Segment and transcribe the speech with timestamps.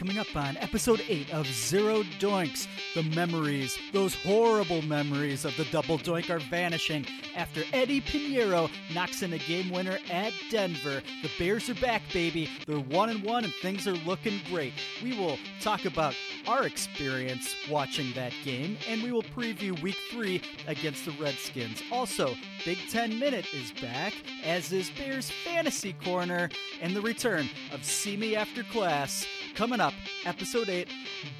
[0.00, 5.66] Coming up on episode 8 of Zero Doinks, the memories, those horrible memories of the
[5.66, 7.04] double doink are vanishing
[7.36, 11.02] after Eddie Piñeiro knocks in a game winner at Denver.
[11.20, 12.48] The Bears are back, baby.
[12.66, 14.72] They're 1 and 1 and things are looking great.
[15.02, 16.14] We will talk about
[16.48, 21.82] our experience watching that game and we will preview week 3 against the Redskins.
[21.92, 24.14] Also, Big 10 Minute is back,
[24.44, 26.48] as is Bears Fantasy Corner
[26.80, 29.89] and the return of See Me After Class coming up,
[30.24, 30.88] episode 8.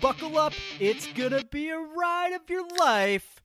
[0.01, 3.41] Buckle up, it's gonna be a ride of your life.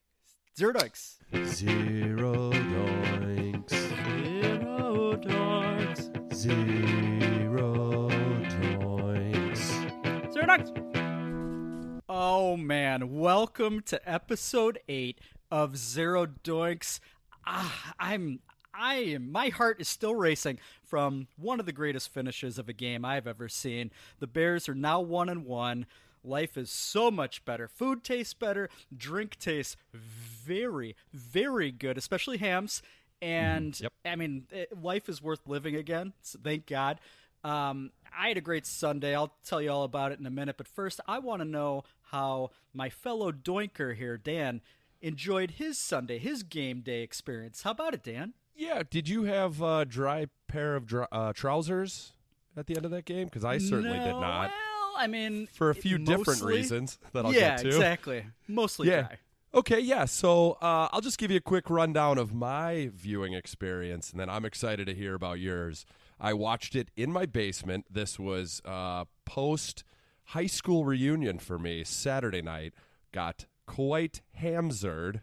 [0.56, 1.16] Zero doinks.
[1.46, 3.70] Zero doinks.
[4.02, 6.34] Zero doinks.
[6.34, 8.08] Zero
[8.48, 10.32] doinks.
[10.32, 12.02] Zero doinks.
[12.08, 17.00] Oh man, welcome to episode 8 of Zero Doinks.
[17.46, 18.40] Ah, I'm
[18.72, 22.72] I am my heart is still racing from one of the greatest finishes of a
[22.72, 23.90] game I've ever seen.
[24.20, 25.86] The Bears are now 1 and 1.
[26.24, 27.68] Life is so much better.
[27.68, 32.82] Food tastes better, drink tastes very very good, especially Hamm's.
[33.22, 33.92] And Yep.
[34.04, 36.12] I mean, it, life is worth living again.
[36.22, 37.00] So thank God.
[37.44, 39.14] Um, I had a great Sunday.
[39.14, 40.56] I'll tell you all about it in a minute.
[40.56, 44.60] But first, I want to know how my fellow doinker here, Dan,
[45.00, 47.62] enjoyed his Sunday, his game day experience.
[47.62, 48.34] How about it, Dan?
[48.56, 52.12] Yeah, did you have a dry pair of dr- uh, trousers
[52.56, 53.26] at the end of that game?
[53.26, 54.50] Because I certainly did not.
[54.50, 57.66] Well, I mean, For a few different reasons that I'll yeah, get to.
[57.68, 58.26] exactly.
[58.48, 59.02] Mostly Yeah.
[59.02, 59.18] dry.
[59.54, 60.04] Okay, yeah.
[60.06, 64.28] So uh, I'll just give you a quick rundown of my viewing experience, and then
[64.28, 65.86] I'm excited to hear about yours.
[66.20, 67.86] I watched it in my basement.
[67.90, 69.84] This was uh, post
[70.30, 72.74] high school reunion for me Saturday night.
[73.12, 75.20] Got quite hamzered.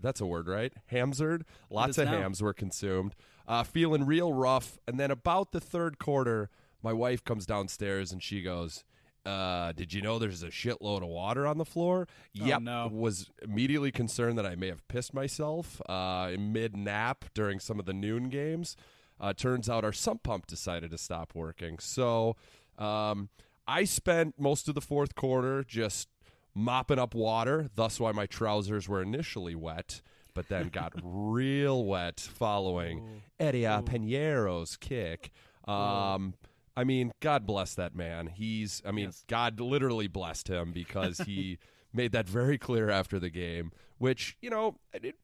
[0.00, 0.72] That's a word, right?
[0.86, 1.44] Hamzered.
[1.70, 2.18] Lots of now.
[2.18, 3.14] Hamm's were consumed.
[3.46, 4.78] Uh, feeling real rough.
[4.86, 6.50] And then about the third quarter,
[6.82, 8.84] my wife comes downstairs and she goes,
[9.26, 12.62] uh, "Did you know there's a shitload of water on the floor?" yep.
[12.62, 12.88] no.
[12.92, 17.78] Was immediately concerned that I may have pissed myself uh, in mid nap during some
[17.78, 18.76] of the noon games.
[19.20, 21.78] Uh, turns out our sump pump decided to stop working.
[21.80, 22.36] So
[22.78, 23.30] um,
[23.66, 26.08] I spent most of the fourth quarter just
[26.54, 27.68] mopping up water.
[27.74, 30.02] Thus, why my trousers were initially wet,
[30.34, 35.30] but then got real wet following Eddie Piñeiro's kick.
[35.66, 36.34] Um,
[36.76, 38.28] I mean, God bless that man.
[38.28, 39.24] He's, I mean, Yes.
[39.26, 41.58] God literally blessed him because he
[41.92, 45.16] made that very clear after the game, which, you know, it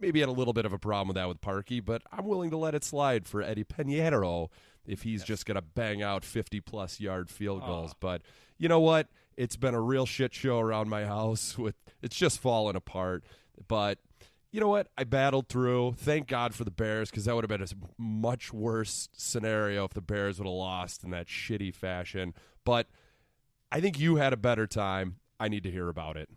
[0.00, 2.50] maybe had a little bit of a problem with that with Parkey, but I'm willing
[2.50, 4.48] to let it slide for Eddie Piñeiro
[4.86, 7.94] if he's just going to bang out 50 plus yard field goals.
[7.98, 8.22] But
[8.58, 9.06] you know what?
[9.38, 13.22] It's been a real shit show around my house with it's just falling apart.
[13.68, 13.98] But
[14.50, 14.88] you know what?
[14.98, 15.94] I battled through.
[15.96, 19.94] Thank God for the Bears because that would have been a much worse scenario if
[19.94, 22.34] the Bears would have lost in that shitty fashion.
[22.64, 22.88] But
[23.70, 25.20] I think you had a better time.
[25.38, 26.28] I need to hear about it.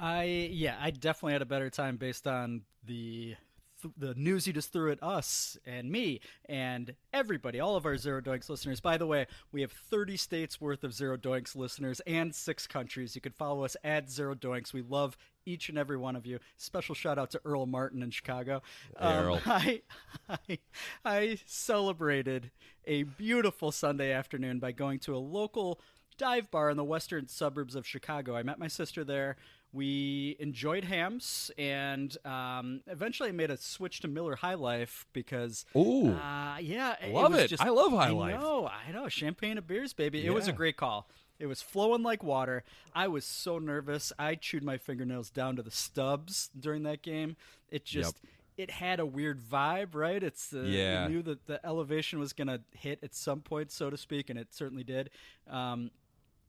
[0.00, 3.36] I yeah, I definitely had a better time based on the
[3.86, 7.96] th- the news you just threw at us and me and everybody, all of our
[7.96, 8.80] Zero Doinks listeners.
[8.80, 13.14] By the way, we have 30 states worth of Zero Doinks listeners and six countries.
[13.14, 14.72] You can follow us at Zero Doinks.
[14.72, 16.38] We love each and every one of you.
[16.56, 18.62] Special shout out to Earl Martin in Chicago.
[18.98, 19.40] Um, Earl.
[19.46, 19.82] I,
[20.28, 20.58] I
[21.04, 22.50] I celebrated
[22.86, 25.80] a beautiful Sunday afternoon by going to a local
[26.18, 28.36] dive bar in the western suburbs of Chicago.
[28.36, 29.36] I met my sister there.
[29.72, 35.66] We enjoyed Hamm's, and um, eventually I made a switch to Miller High Life because,
[35.76, 36.12] Ooh.
[36.12, 37.48] uh, yeah, it Love was it.
[37.48, 38.40] Just, I love High I Life.
[38.40, 40.24] know, I know, champagne and beers, baby.
[40.24, 41.08] It was a great call.
[41.38, 42.64] It was flowing like water.
[42.94, 44.10] I was so nervous.
[44.18, 47.36] I chewed my fingernails down to the stubs during that game.
[47.70, 48.18] It just.
[48.56, 50.22] It had a weird vibe, right?
[50.22, 51.02] It's uh, Yeah.
[51.02, 54.30] you knew that the elevation was going to hit at some point, so to speak,
[54.30, 55.10] and it certainly did.
[55.46, 55.90] Um,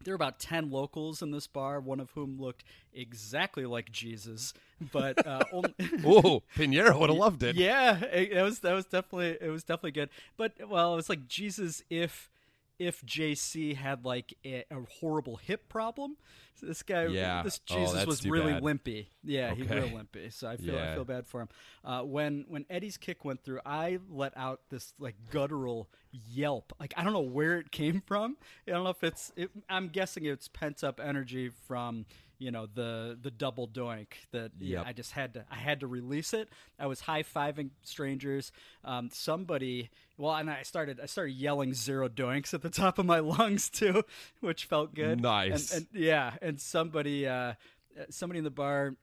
[0.03, 2.63] there were about 10 locals in this bar, one of whom looked
[2.94, 4.53] exactly like Jesus,
[4.91, 5.73] but uh, only.
[5.79, 7.55] Ooh, Piñeiro would have loved it.
[7.55, 10.09] Yeah, it, it was that was definitely it was definitely good.
[10.38, 12.29] But well, it was like Jesus if
[12.79, 16.18] if JC had like a, a horrible hip problem.
[16.62, 17.44] This guy, Yeah.
[17.44, 18.63] this Oh, Jesus that's was really bad.
[18.63, 19.09] limpy.
[19.24, 19.79] Yeah, Okay.
[19.81, 20.31] real limpy.
[20.31, 21.50] So I feel I feel bad for him.
[21.83, 26.74] Uh, when when Eddie's kick went through, I let out this like guttural yelp.
[26.79, 28.38] Like I don't know where it came from.
[28.68, 29.31] I don't know if it's.
[29.35, 32.07] It, I'm guessing it's pent up energy from
[32.39, 35.88] you know the the double doink that yeah, I just had to I had to
[35.88, 36.50] release it.
[36.80, 38.51] I was high fiving strangers.
[38.84, 43.06] Um, somebody well, and I started I started yelling zero doinks at the top of
[43.06, 44.04] my lungs too,
[44.39, 45.22] which felt good.
[45.22, 45.72] Nice.
[45.72, 47.54] And, and yeah, and somebody uh,
[48.10, 48.95] somebody in the bar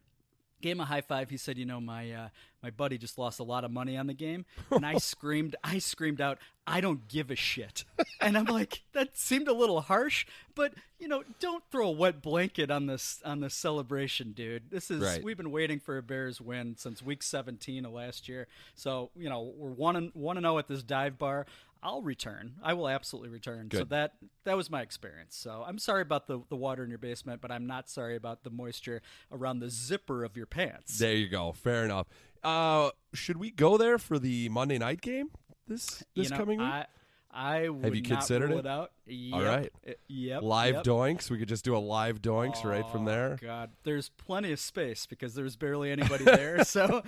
[0.64, 1.28] gave him a high five.
[1.30, 2.28] He said, "You know, my uh,
[2.62, 5.78] my buddy just lost a lot of money on the game," and I screamed, I
[5.78, 7.84] screamed out, "I don't give a shit!"
[8.20, 10.24] And I'm like, that seemed a little harsh,
[10.54, 14.70] but you know, don't throw a wet blanket on this on this celebration, dude.
[14.70, 15.22] This is Right.
[15.22, 19.28] we've been waiting for a Bears win since week 17 of last year, so you
[19.28, 21.44] know we're one and one and zero at this dive bar.
[21.84, 22.54] I'll return.
[22.62, 23.68] I will absolutely return.
[23.70, 24.14] So that
[24.44, 25.36] that was my experience.
[25.36, 28.42] So I'm sorry about the, the water in your basement, but I'm not sorry about
[28.42, 30.98] the moisture around the zipper of your pants.
[30.98, 31.52] There you go.
[31.52, 32.06] Fair enough.
[32.42, 35.30] Uh, should we go there for the Monday night game
[35.68, 36.68] this this you know, coming week?
[36.68, 36.86] I,
[37.34, 38.58] I would you not considered it?
[38.58, 38.92] it out.
[39.06, 39.34] Yep.
[39.34, 39.72] All right.
[40.08, 40.42] Yep.
[40.42, 40.84] live yep.
[40.84, 41.28] doinks.
[41.30, 43.38] We could just do a live doinks right from Oh, there.
[43.42, 47.02] God, there's plenty of space because there's barely anybody there, so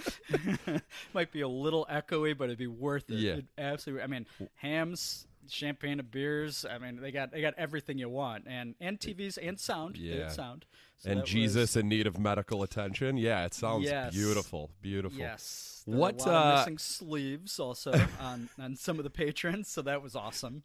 [1.14, 3.18] might be a little echoey, but it'd be worth it.
[3.18, 3.32] Yeah.
[3.34, 4.02] It'd absolutely.
[4.02, 4.26] I mean,
[4.56, 6.64] Hamm's, champagne and beers.
[6.68, 9.96] I mean, they got they got everything you want, and and TVs and sound.
[9.96, 10.28] Yeah.
[10.28, 10.64] sound.
[10.98, 13.16] So and that was- Jesus in need of medical attention.
[13.18, 14.14] Yeah, it sounds Yes.
[14.14, 14.70] beautiful.
[14.80, 15.18] Beautiful.
[15.18, 15.82] Yes.
[15.86, 19.68] There What, a lot of uh, missing sleeves also on on some of the patrons,
[19.68, 20.62] so that was awesome.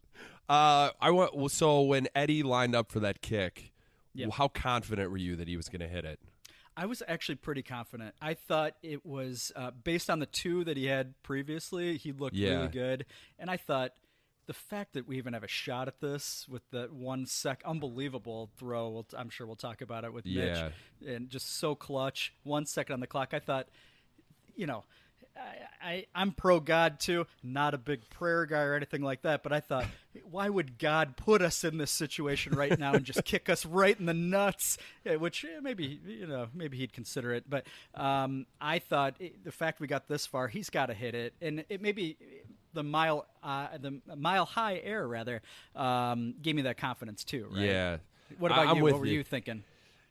[0.48, 1.36] Uh, I want.
[1.36, 3.72] well, So when Eddie lined up for that kick,
[4.14, 4.26] Yeah.
[4.32, 6.18] how confident were you that he was going to hit it?
[6.74, 8.14] I was actually pretty confident.
[8.22, 11.98] I thought it was uh, based on the two that he had previously.
[11.98, 12.54] He looked Yeah.
[12.56, 13.04] really good,
[13.38, 13.92] and I thought
[14.46, 18.50] the fact that we even have a shot at this with that one sec, unbelievable
[18.56, 18.88] throw.
[18.88, 20.70] We'll, I'm sure we'll talk about it with Yeah.
[21.00, 22.32] Mitch, and just so clutch.
[22.42, 23.34] One second on the clock.
[23.34, 23.68] I thought,
[24.56, 24.84] you know.
[25.34, 29.42] I, I I'm pro God too, not a big prayer guy or anything like that.
[29.42, 29.86] But I thought,
[30.30, 33.98] why would God put us in this situation right now and just kick us right
[33.98, 34.76] in the nuts?
[35.06, 37.48] Yeah, which eh, maybe you know maybe he'd consider it.
[37.48, 41.14] But um, I thought it, the fact we got this far, he's got to hit
[41.14, 42.18] it, and it maybe
[42.72, 45.42] the mile uh, the mile high air rather
[45.74, 47.48] um, gave me that confidence too.
[47.50, 47.64] Right?
[47.64, 47.96] Yeah.
[48.38, 48.82] What about I'm you?
[48.82, 49.18] What were you.
[49.18, 49.64] you thinking?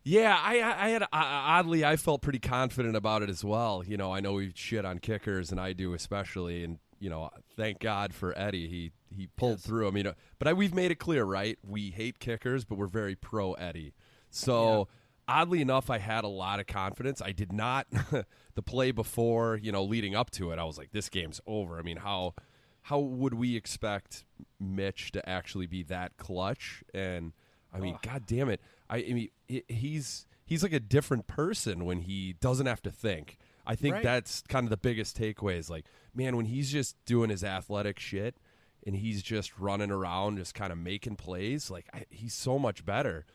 [0.03, 3.83] Yeah, I, I had I, oddly I felt pretty confident about it as well.
[3.85, 6.63] You know, I know we shit on kickers, and I do especially.
[6.63, 8.67] And you know, thank God for Eddie.
[8.67, 9.87] He he pulled through.
[9.87, 11.57] I mean, uh, but I, we've made it clear, right?
[11.63, 13.93] We hate kickers, but we're very pro Eddie.
[14.31, 14.87] So
[15.27, 17.21] oddly enough, I had a lot of confidence.
[17.21, 17.87] I did not
[18.55, 19.59] the play before.
[19.61, 21.77] You know, leading up to it, I was like, this game's over.
[21.77, 22.33] I mean, how
[22.83, 24.25] how would we expect
[24.59, 26.83] Mitch to actually be that clutch?
[26.93, 27.33] And
[27.73, 28.61] I mean, god damn it!
[28.89, 32.91] I, I mean, he- he's he's like a different person when he doesn't have to
[32.91, 33.37] think.
[33.65, 34.03] I think Right.
[34.03, 35.57] that's kind of the biggest takeaway.
[35.57, 38.35] Is like, man, when he's just doing his athletic shit
[38.85, 42.83] and he's just running around, just kind of making plays, like I, he's so much
[42.85, 43.25] better.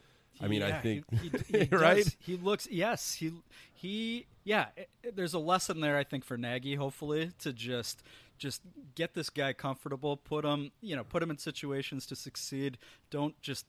[0.40, 1.96] I mean, I think he, he, he right.
[2.04, 2.16] does.
[2.18, 3.14] He looks yes.
[3.14, 3.32] He
[3.72, 4.66] he yeah.
[4.76, 8.02] it- it- there's a lesson there I think for Nagy hopefully to just
[8.38, 8.60] just
[8.94, 12.78] get this guy comfortable, put him you know put him in situations to succeed.
[13.10, 13.66] Don't just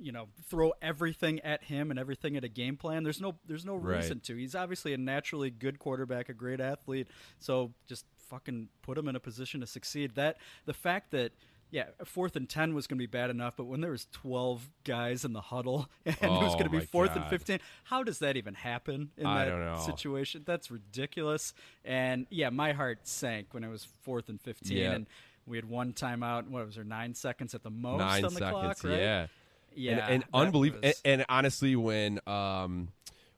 [0.00, 3.02] you know throw everything at him and everything at a game plan.
[3.02, 3.96] There's no there's no Right.
[3.96, 4.36] reason to.
[4.36, 7.08] He's obviously a naturally good quarterback, a great athlete.
[7.38, 10.14] So just fucking put him in a position to succeed.
[10.14, 11.32] That the fact that
[11.70, 14.68] yeah, fourth and ten was going to be bad enough, but when there was twelve
[14.84, 18.02] guys in the huddle and it was Oh, going to be fourth and fifteen, how
[18.02, 20.42] does that even happen in I that situation?
[20.46, 21.54] That's ridiculous.
[21.84, 24.92] And yeah, my heart sank when it was fourth and fifteen, Yeah.
[24.92, 25.06] and
[25.46, 26.48] we had one timeout.
[26.48, 26.84] What was there?
[26.84, 28.98] Nine seconds at the most Nine on the seconds, clock, right?
[28.98, 29.26] yeah.
[29.72, 30.80] Yeah, and, and unbelievable.
[30.82, 32.88] was- And, and honestly, when um,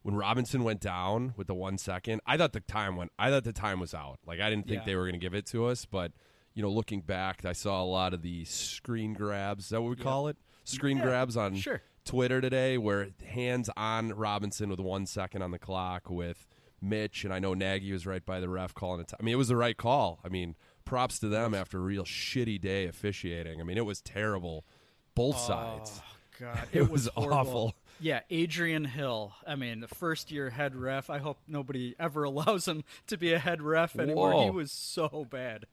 [0.03, 3.12] when Robinson went down with the one second, I thought the time went.
[3.19, 4.19] I thought the time was out.
[4.27, 4.85] Like I didn't think Yeah.
[4.87, 5.85] they were going to give it to us.
[5.85, 6.12] But
[6.55, 9.65] you know, looking back, I saw a lot of the screen grabs.
[9.65, 10.37] Is that what we call it?
[10.65, 11.83] Screen Yeah, grabs on sure.
[12.05, 16.47] Twitter today, where hands on Robinson with one second on the clock with
[16.81, 19.13] Mitch, and I know Nagy was right by the ref calling it.
[19.19, 20.21] I mean, it was the right call.
[20.25, 23.61] I mean, props to them after a real shitty day officiating.
[23.61, 24.65] I mean, it was terrible,
[25.15, 26.01] both oh, sides.
[26.01, 27.37] Oh, God, It was horrible.
[27.37, 27.75] awful.
[28.01, 29.33] Yeah, Adrian Hill.
[29.47, 31.09] I mean, the first year head ref.
[31.09, 34.43] I hope nobody ever allows him to be a head ref anymore.
[34.43, 35.67] He was so bad.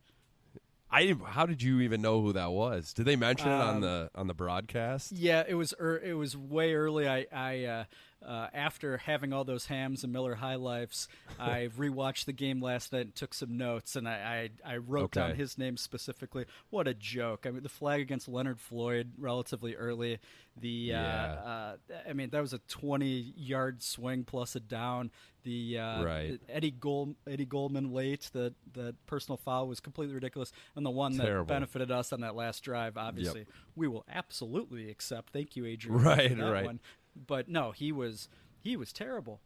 [0.91, 2.93] I how did you even know who that was?
[2.93, 5.11] Did they mention it Um, on the on the broadcast?
[5.11, 7.07] Yeah, it was er, it was way early.
[7.07, 7.83] I I uh,
[8.25, 11.07] uh, after having all those Hamm's and Miller High Lifes,
[11.39, 15.05] I rewatched the game last night and took some notes, and I I, I wrote
[15.17, 15.19] Okay.
[15.27, 16.45] down his name specifically.
[16.69, 17.45] What a joke!
[17.47, 20.19] I mean, the flag against Leonard Floyd relatively early.
[20.59, 21.01] The Yeah.
[21.45, 25.11] uh, uh, I mean, that was a twenty-yard swing plus a down.
[25.43, 26.39] The uh, Right.
[26.49, 28.29] Eddie Gold, Eddie Goldman late.
[28.33, 32.35] The the personal foul was completely ridiculous, and the one that benefited us on that
[32.35, 33.45] last drive, obviously,
[33.75, 35.31] we will absolutely accept.
[35.31, 36.03] Thank you, Adrian.
[36.03, 36.65] Right, right.
[36.65, 36.79] One.
[37.15, 38.29] But no, he was
[38.61, 39.41] he was terrible.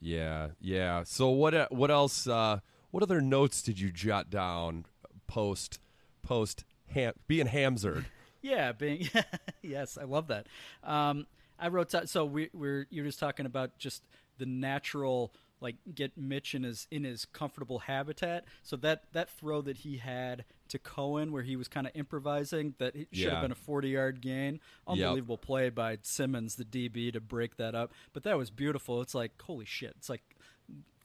[0.00, 1.02] Yeah, yeah.
[1.04, 1.54] So what?
[1.54, 2.26] uh, What else?
[2.26, 4.84] Uh, what other notes did you jot down
[5.26, 5.78] post
[6.22, 8.06] post ham, being hamzered?
[8.42, 9.08] Yeah, being
[9.62, 10.48] yes, I love that.
[10.82, 11.26] Um,
[11.58, 14.02] I wrote so we, we're you're just talking about just
[14.36, 18.44] the natural like get Mitch in his in his comfortable habitat.
[18.62, 22.74] So that that throw that he had to Cohen where he was kind of improvising
[22.78, 23.30] that it should Yeah.
[23.32, 24.60] have been a 40 yard gain.
[24.86, 27.92] Unbelievable play by Simmons the DB to break that up.
[28.12, 29.00] But that was beautiful.
[29.00, 29.94] It's like holy shit.
[29.96, 30.22] It's like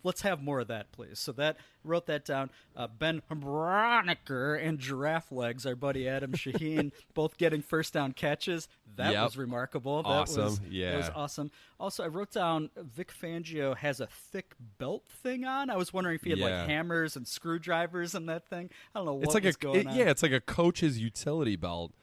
[0.04, 1.20] let's have more of that, please.
[1.20, 2.50] So that wrote that down.
[2.76, 8.68] Uh, ben Braunecker and Giraffe Legs, our buddy Adam Shaheen, both getting first down catches.
[8.96, 9.24] That Yep.
[9.24, 10.04] was remarkable.
[10.04, 10.44] That Awesome.
[10.44, 11.52] was, that was awesome.
[11.80, 15.70] Also, I wrote down Vic Fangio has a thick belt thing on.
[15.70, 16.46] I was wondering if he had Yeah.
[16.62, 18.70] like hammers and screwdrivers in that thing.
[18.94, 19.96] I don't know what it's like a going it- on.
[19.96, 21.94] yeah, it's like a coach's utility belt.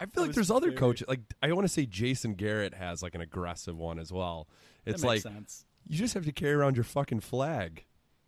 [0.00, 1.08] I feel like there's other very- coaches.
[1.08, 4.46] Like I want to say Jason Garrett has like an aggressive one as well.
[4.84, 5.64] that It's makes like sense.
[5.88, 7.84] You just have to carry around your fucking flag,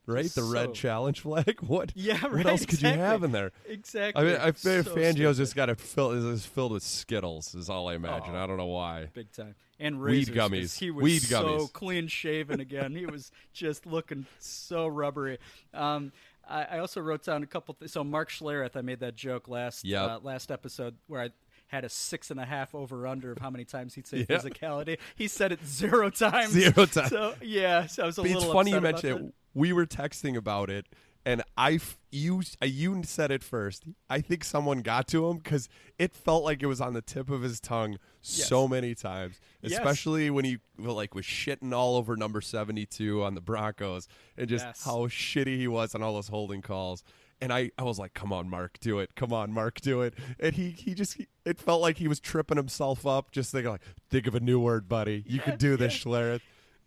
[0.07, 0.25] right?
[0.25, 1.61] The So- red challenge flag.
[1.67, 1.93] What?
[1.95, 3.53] Yeah, What right, else could you have in there?
[3.69, 4.23] Exactly.
[4.23, 5.37] I mean, I feel So Fangio's stupid.
[5.37, 6.15] just got it filled.
[6.17, 7.55] Is filled with Skittles.
[7.55, 8.35] Is all I imagine.
[8.35, 8.43] Oh.
[8.43, 9.09] I don't know why.
[9.13, 9.55] big time.
[9.79, 10.79] And Weed gummies.
[10.79, 12.95] He was Weed so clean shaven again.
[12.95, 15.39] he was just looking so rubbery.
[15.73, 16.13] Um,
[16.49, 17.75] I, I also wrote down a couple.
[17.75, 20.03] Th- so Mark Schlereth, I made that joke last Yep.
[20.11, 21.31] uh, last episode where I
[21.71, 24.39] had a six and a half over under of how many times he'd say Yeah.
[24.39, 24.99] physicality.
[25.17, 26.53] He said it zero times.
[26.53, 27.09] Zero times.
[27.11, 28.43] So yeah, so I was a But little.
[28.45, 29.35] it's funny you mentioned it.
[29.55, 30.87] We were texting about it,
[31.25, 31.81] and I
[32.13, 33.85] you you said it first.
[34.09, 37.31] I think someone got to him because it felt like it was on the tip
[37.31, 39.73] of his tongue so many times, Yes.
[39.73, 44.49] especially when he like was shitting all over number seventy two on the Broncos and
[44.49, 44.85] just Yes.
[44.85, 47.03] how shitty he was on all those holding calls.
[47.41, 49.15] And I, I was like, come on, Mark, do it.
[49.15, 50.15] Come on, Mark, do it.
[50.39, 53.71] And he, he just, he- it felt like he was tripping himself up, just thinking
[53.71, 53.81] like,
[54.11, 55.25] think of a new word, buddy.
[55.27, 56.43] You could do this, Schlereth.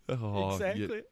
[0.08, 1.02] Oh, you- exactly.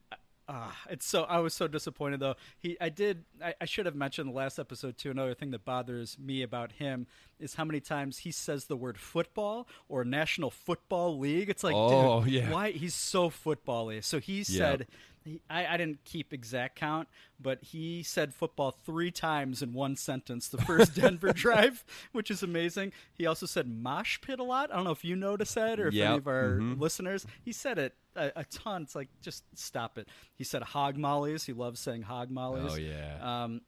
[0.49, 1.23] Ah, it's so.
[1.23, 2.35] I was so disappointed though.
[2.59, 3.25] He, I did.
[3.43, 5.11] I, I should have mentioned the last episode too.
[5.13, 7.07] Another thing that bothers me about him
[7.39, 11.49] is how many times he says the word football or National Football League.
[11.49, 12.51] It's like, Oh, dude, yeah.
[12.51, 14.01] why he's so football-y.
[14.01, 14.89] So he said.
[15.25, 17.09] He, I, I didn't keep exact count,
[17.41, 20.49] but he said football three times in one sentence.
[20.49, 22.93] The first Denver drive, which is amazing.
[23.15, 24.73] He also said mosh pit a lot.
[24.73, 26.09] I don't know if you noticed that or if Yep.
[26.09, 26.81] any of our Mhm.
[26.81, 27.27] listeners.
[27.45, 28.83] He said it a, a ton.
[28.83, 30.09] It's like just stop it.
[30.35, 31.45] He said hog mollies.
[31.45, 32.73] He loves saying hog mollies.
[32.73, 33.45] Oh, yeah.
[33.45, 33.63] Um,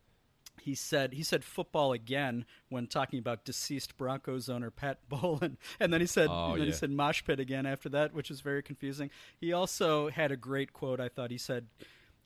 [0.61, 5.93] he said he said football again when talking about deceased Broncos owner Pat Bowlen, and
[5.93, 8.63] then he said Oh, then he said mosh pit again after that, which is very
[8.63, 9.11] confusing.
[9.41, 11.01] He also had a great quote.
[11.01, 11.67] I thought he said,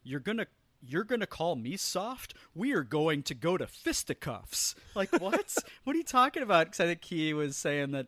[0.03, 0.47] "You're gonna."
[0.81, 2.35] You're gonna call me soft?
[2.55, 4.77] We are going to go to fisticuffs.
[4.95, 5.57] Like what?
[5.83, 6.67] what are you talking about?
[6.67, 8.07] Because I think he was saying that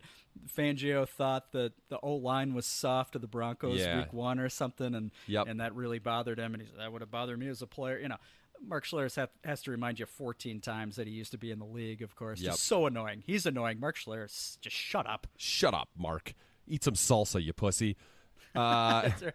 [0.57, 3.99] Fangio thought that the O line was soft of the Broncos Yeah.
[3.99, 5.49] week one or something, and Yep.
[5.49, 6.55] and that really bothered him.
[6.55, 7.99] And he said that would have bothered me as a player.
[7.99, 8.19] You know,
[8.67, 11.59] Mark Schlereth have, has to remind you 14 times that he used to be in
[11.59, 12.03] the league.
[12.03, 12.53] Of course, Yep.
[12.53, 13.23] just so annoying.
[13.27, 13.81] He's annoying.
[13.81, 15.27] Mark Schlereth, just shut up.
[15.37, 16.35] Shut up, Mark.
[16.69, 17.97] Eat some salsa, you pussy.
[18.55, 19.35] Uh, That's right.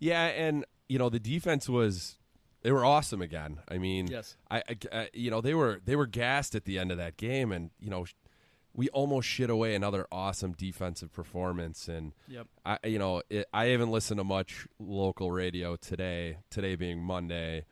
[0.00, 2.18] yeah, and you know the defense was
[2.62, 3.60] they were awesome again.
[3.68, 4.36] I mean, Yes.
[4.50, 7.16] I, I- I- you know they were they were gassed at the end of that
[7.16, 8.06] game, and you know
[8.72, 11.86] we almost shit away another awesome defensive performance.
[11.86, 12.48] And Yep.
[12.66, 16.38] I you know it, I haven't listened to much local radio today.
[16.50, 17.66] Today being Monday.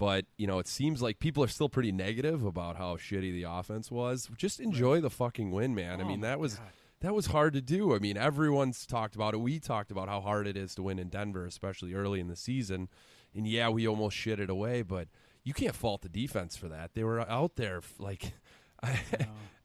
[0.00, 3.42] But you know, it seems like people are still pretty negative about how shitty the
[3.42, 4.30] offense was.
[4.38, 6.00] Just enjoy the fucking win, man.
[6.00, 6.68] I Oh mean, that was God.
[7.02, 7.94] that was hard to do.
[7.94, 9.40] I mean, everyone's talked about it.
[9.40, 12.34] We talked about how hard it is to win in Denver, especially early in the
[12.36, 12.88] season.
[13.34, 15.08] And yeah, we almost shit it away, but
[15.44, 16.94] you can't fault the defense for that.
[16.94, 18.32] They were out there like
[18.82, 18.98] I,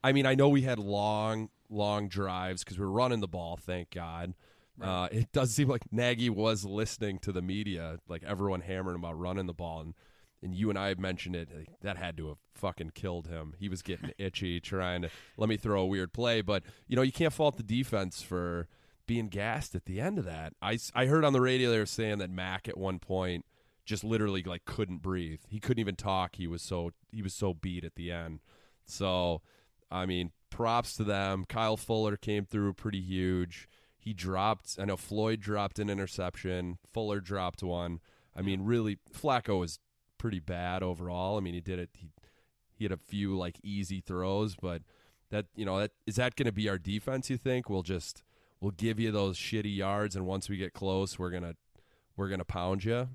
[0.04, 3.56] I mean, I know we had long, long drives because we were running the ball.
[3.56, 4.34] Thank God.
[4.78, 9.18] Uh, it does seem like Nagy was listening to the media, like everyone hammering about
[9.18, 9.94] running the ball, and
[10.46, 11.50] and you and I have mentioned it.
[11.54, 13.54] like, that had to have fucking killed him.
[13.58, 17.02] He was getting itchy trying to let me throw a weird play, but you know
[17.02, 18.68] you can't fault the defense for
[19.06, 20.54] being gassed at the end of that.
[20.62, 23.44] I I heard on the radio they were saying that Mack at one point
[23.84, 25.40] just literally like couldn't breathe.
[25.48, 26.36] He couldn't even talk.
[26.36, 28.40] He was so he was so beat at the end.
[28.84, 29.42] So,
[29.90, 31.44] I mean, props to them.
[31.48, 33.68] Kyle Fuller came through pretty huge.
[33.98, 34.76] he dropped.
[34.80, 36.78] I know Floyd dropped an interception.
[36.92, 38.00] Fuller dropped one.
[38.36, 39.78] I mean, really, Flacco was
[40.18, 41.36] pretty bad overall.
[41.36, 41.90] I mean, he did it.
[41.94, 42.10] He
[42.74, 44.82] he had a few like easy throws, but
[45.30, 47.30] that you know that is that going to be our defense?
[47.30, 48.22] You think we'll just
[48.60, 51.54] we'll give you those shitty yards, and once we get close, we're gonna
[52.16, 53.08] we're gonna pound you.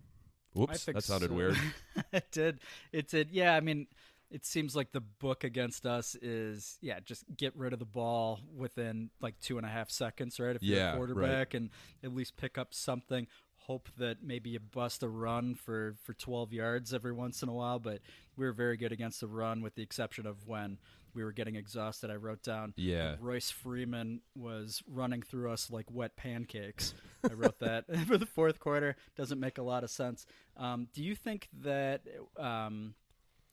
[0.53, 1.35] Whoops, that sounded so.
[1.35, 1.57] weird.
[2.13, 2.59] it did.
[2.91, 3.31] It did.
[3.31, 3.87] Yeah, I mean,
[4.29, 8.39] it seems like the book against us is yeah, just get rid of the ball
[8.55, 10.55] within like two and a half seconds, right?
[10.55, 11.53] If you're a quarterback, right.
[11.53, 11.69] and
[12.03, 13.27] at least pick up something.
[13.67, 17.53] Hope that maybe you bust a run for for 12 yards every once in a
[17.53, 17.99] while, but
[18.35, 20.77] we were very good against the run, with the exception of when
[21.13, 22.09] we were getting exhausted.
[22.09, 23.17] I wrote down Yeah.
[23.19, 26.93] Royce Freeman was running through us like wet pancakes.
[27.29, 28.95] I wrote that for the fourth quarter.
[29.15, 30.25] Doesn't make a lot of sense.
[30.57, 32.01] Um, do you think that
[32.37, 32.95] um,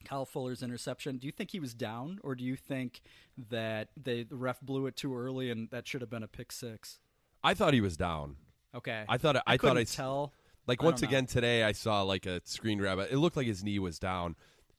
[0.05, 1.17] Kyle Fuller's interception?
[1.17, 3.01] Do you think he was down, or do you think
[3.49, 6.51] that they the ref blew it too early and that should have been a pick
[6.51, 6.99] six?
[7.43, 8.37] I thought he was down.
[8.75, 10.33] Okay, I thought I, thought couldn't I tell.
[10.67, 12.99] Like I once again today, I saw like a screen grab.
[12.99, 14.35] It looked like his knee was down.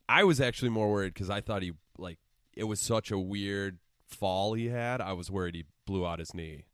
[0.07, 2.17] I was actually more worried because I thought he like
[2.53, 5.01] it was such a weird fall he had.
[5.01, 6.65] I was worried he blew out his knee.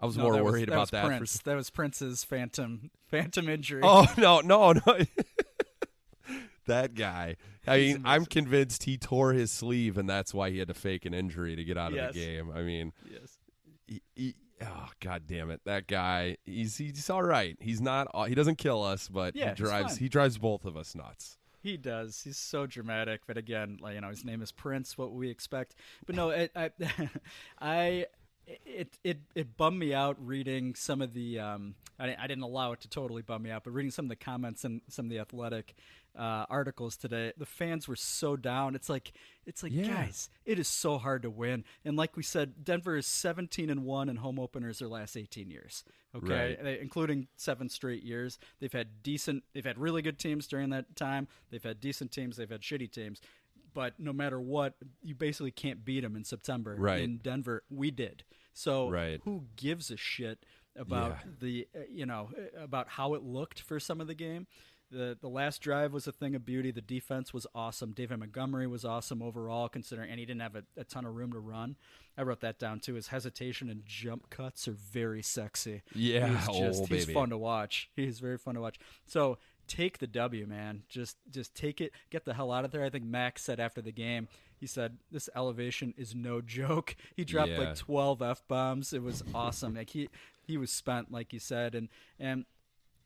[0.00, 1.18] I was No, more that worried that about was that.
[1.18, 3.80] for- That was Prince's phantom phantom injury.
[3.82, 4.98] oh no, no, no!
[6.66, 7.36] that guy.
[7.66, 11.06] I mean, I'm convinced he tore his sleeve, and that's why he had to fake
[11.06, 12.12] an injury to get out of Yes.
[12.14, 12.50] the game.
[12.54, 13.38] I mean, yes.
[13.86, 18.34] he, he, oh god damn it that guy he's he's all right he's not he
[18.34, 22.20] doesn't kill us but Yeah, he drives he drives both of us nuts He does.
[22.22, 24.98] He's so dramatic, but again, like you know, his name is Prince.
[24.98, 26.70] What we expect, but no, it, I,
[27.58, 28.06] I,
[28.46, 31.38] it, it, it bummed me out reading some of the.
[31.40, 34.08] Um, I, I didn't allow it to totally bum me out, but reading some of
[34.08, 35.74] the comments and some of the athletic
[36.18, 38.74] uh, articles today, the fans were so down.
[38.74, 39.12] It's like,
[39.46, 39.88] it's like, Yeah.
[39.88, 41.64] guys, it is so hard to win.
[41.84, 45.50] And like we said, Denver is 17 and one in home openers their last 18
[45.50, 45.84] years.
[46.14, 46.62] Okay, Right.
[46.64, 48.38] They- including seven straight years.
[48.60, 51.26] They've had decent, they've had really good teams during that time.
[51.50, 52.36] They've had decent teams.
[52.36, 53.20] They've had shitty teams.
[53.74, 56.76] But no matter what, you basically can't beat them in September.
[56.78, 57.02] Right.
[57.02, 58.22] In Denver, we did.
[58.52, 59.20] So Right.
[59.24, 61.30] who gives a shit about Yeah.
[61.40, 64.46] the uh, you know uh, about how it looked for some of the game?
[64.90, 66.70] The the last drive was a thing of beauty.
[66.70, 67.92] The defense was awesome.
[67.92, 71.32] David Montgomery was awesome overall, considering, and he didn't have a, a ton of room
[71.32, 71.76] to run.
[72.16, 72.94] I wrote that down too.
[72.94, 75.82] His hesitation and jump cuts are very sexy.
[75.94, 77.90] Yeah, he's just oh, he's fun to watch.
[77.96, 78.78] He's very fun to watch.
[79.04, 80.82] So take the W, man.
[80.88, 81.92] Just just take it.
[82.10, 82.84] Get the hell out of there.
[82.84, 84.28] I think Max said after the game.
[84.58, 86.96] He said this elevation is no joke.
[87.16, 87.58] He dropped Yeah.
[87.58, 88.92] like twelve f bombs.
[88.92, 89.74] It was awesome.
[89.74, 90.08] like he
[90.42, 92.44] he was spent, like you said, and and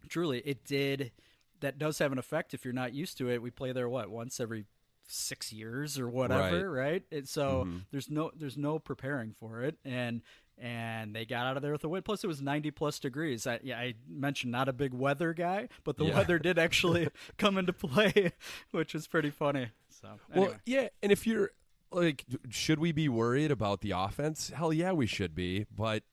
[0.09, 1.13] truly it did.
[1.61, 3.43] That does have an effect if you're not used to it.
[3.43, 4.65] We play there what once every
[5.09, 7.03] six years or whatever, right?
[7.11, 7.79] And so Mm-hmm.
[7.91, 10.23] there's no there's no preparing for it, and
[10.61, 12.03] and they got out of there with a win.
[12.03, 13.47] Plus, it was 90 plus degrees.
[13.47, 16.17] I, yeah, I mentioned not a big weather guy, but the Yeah.
[16.19, 18.33] weather did actually come into play,
[18.73, 19.69] which was pretty funny.
[19.89, 20.49] So anyway.
[20.51, 21.51] well yeah and if you're
[21.91, 26.05] like should we be worried about the offense hell yeah we should be but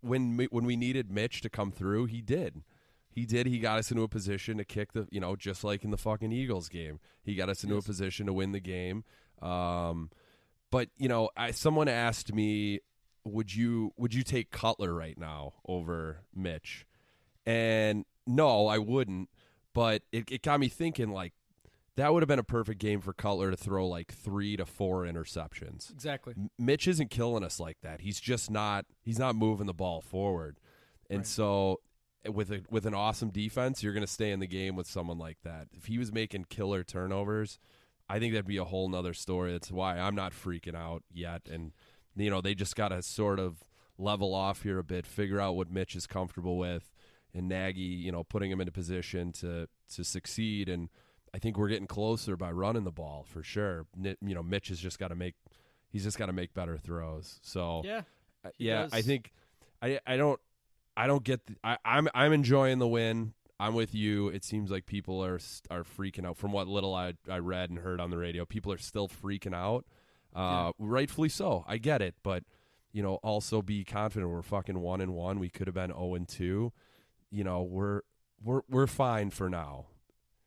[0.00, 2.64] when when we needed Mitch to come through he did
[3.08, 5.84] he did he got us into a position to kick the you know just like
[5.84, 7.84] in the fucking Eagles game he got us into Yes.
[7.84, 9.04] a position to win the game
[9.40, 10.10] um
[10.72, 12.80] but you know I someone asked me
[13.24, 16.86] would you would you take Cutler right now over Mitch
[17.46, 19.28] and no I wouldn't
[19.74, 21.32] but it, it got me thinking like
[21.96, 25.02] that would have been a perfect game for Cutler to throw like three to four
[25.04, 25.90] interceptions.
[25.90, 26.32] exactly.
[26.36, 28.00] M- Mitch isn't killing us like that.
[28.00, 28.86] He's just not.
[29.02, 30.58] He's not moving the ball forward,
[31.10, 31.26] and Right.
[31.26, 31.80] so
[32.26, 35.18] with a with an awesome defense, you're going to stay in the game with someone
[35.18, 35.68] like that.
[35.76, 37.58] If he was making killer turnovers,
[38.08, 39.52] I think that'd be a whole nother story.
[39.52, 41.72] That's why I'm not freaking out yet, and
[42.16, 43.62] you know they just got to sort of
[43.98, 46.92] level off here a bit, figure out what Mitch is comfortable with,
[47.34, 50.88] and Nagy, you know, putting him into position to to succeed and.
[51.34, 53.86] I think we're getting closer by running the ball for sure.
[53.98, 55.34] You know, Mitch has just got to make
[55.88, 57.40] he's just got to make better throws.
[57.40, 58.02] So Yeah.
[58.44, 58.92] uh, yeah, does.
[58.92, 59.32] I think
[59.80, 60.38] I I don't
[60.94, 63.32] I don't get the, I I'm I'm enjoying the win.
[63.58, 64.28] I'm with you.
[64.28, 65.38] It seems like people are
[65.70, 68.44] are freaking out from what little I I read and heard on the radio.
[68.44, 69.86] People are still freaking out.
[70.34, 71.64] Uh, rightfully so.
[71.66, 72.44] I get it, but
[72.92, 75.38] you know, also be confident we're fucking 1 and 1.
[75.38, 76.72] We could have been 0 and 2.
[77.30, 78.02] You know, we're
[78.42, 79.86] we're we're fine for now.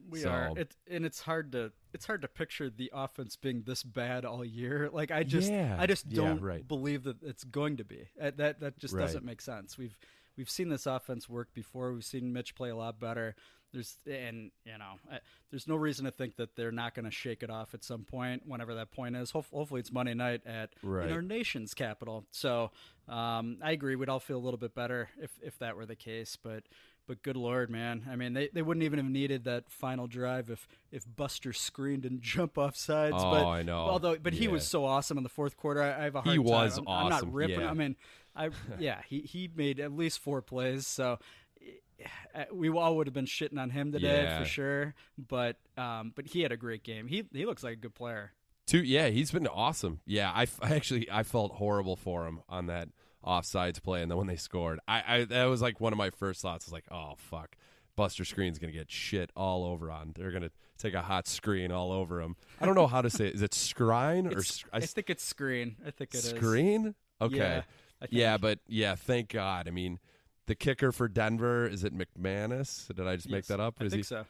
[0.08, 0.54] We So- are.
[0.58, 4.46] It and it's hard to it's hard to picture the offense being this bad all
[4.46, 4.90] year.
[4.94, 5.76] Like I just Yeah.
[5.80, 6.68] I just don't right.
[6.68, 8.10] believe that it's going to be.
[8.22, 9.02] Uh, That that just Right.
[9.02, 9.78] doesn't make sense.
[9.78, 9.98] We've
[10.38, 11.94] we've seen this offense work before.
[11.94, 13.36] We've seen Mitch play a lot better.
[13.76, 15.20] There's and you know, I,
[15.52, 18.04] there's no reason to think that they're not going to shake it off at some
[18.06, 19.30] point, whenever that point is.
[19.32, 21.08] Ho- hopefully, it's Monday night at Right.
[21.08, 22.26] in our nation's capital.
[22.32, 22.72] So
[23.08, 23.96] um, I agree.
[23.96, 26.64] We'd all feel a little bit better if if that were the case, but.
[27.08, 28.02] But good lord, man!
[28.10, 32.04] I mean, they, they wouldn't even have needed that final drive if, if Buster screened
[32.04, 33.14] and jump off sides.
[33.20, 33.78] Oh, but, I know.
[33.78, 35.84] Although, but he was so awesome in the fourth quarter.
[35.84, 36.52] I, I have a hard He time.
[36.52, 37.60] was I'm, I'm not ripping.
[37.62, 37.70] yeah.
[37.70, 37.96] I mean,
[38.36, 40.88] I yeah, he he made at least four plays.
[40.88, 41.20] So
[42.52, 44.40] we all would have been shitting on him today Yeah.
[44.40, 44.94] for sure.
[45.18, 47.08] But um, but he had a great game.
[47.08, 48.32] He he looks like a good player.
[48.68, 50.00] Two, yeah, he's been awesome.
[50.06, 52.90] Yeah, I, I actually I felt horrible for him on that
[53.24, 56.10] offsides play, and then when they scored, I, I that was like one of my
[56.10, 56.66] first thoughts.
[56.66, 57.56] I was like, oh fuck,
[57.96, 60.14] Buster Skrine's gonna get shit all over on.
[60.16, 62.36] They're gonna take a hot screen all over him.
[62.60, 63.28] I don't know how to say.
[63.28, 63.36] it.
[63.36, 65.78] Is it screen or sc- I, think it's screen.
[65.86, 66.96] I think it is screen?
[67.22, 67.62] Okay, Yeah,
[68.10, 69.68] yeah, but yeah, thank God.
[69.70, 70.00] I mean,
[70.48, 72.88] the kicker for Denver is it McManus?
[72.94, 73.76] Did I just make Yes, that up?
[73.80, 74.04] I think he?
[74.04, 74.26] so.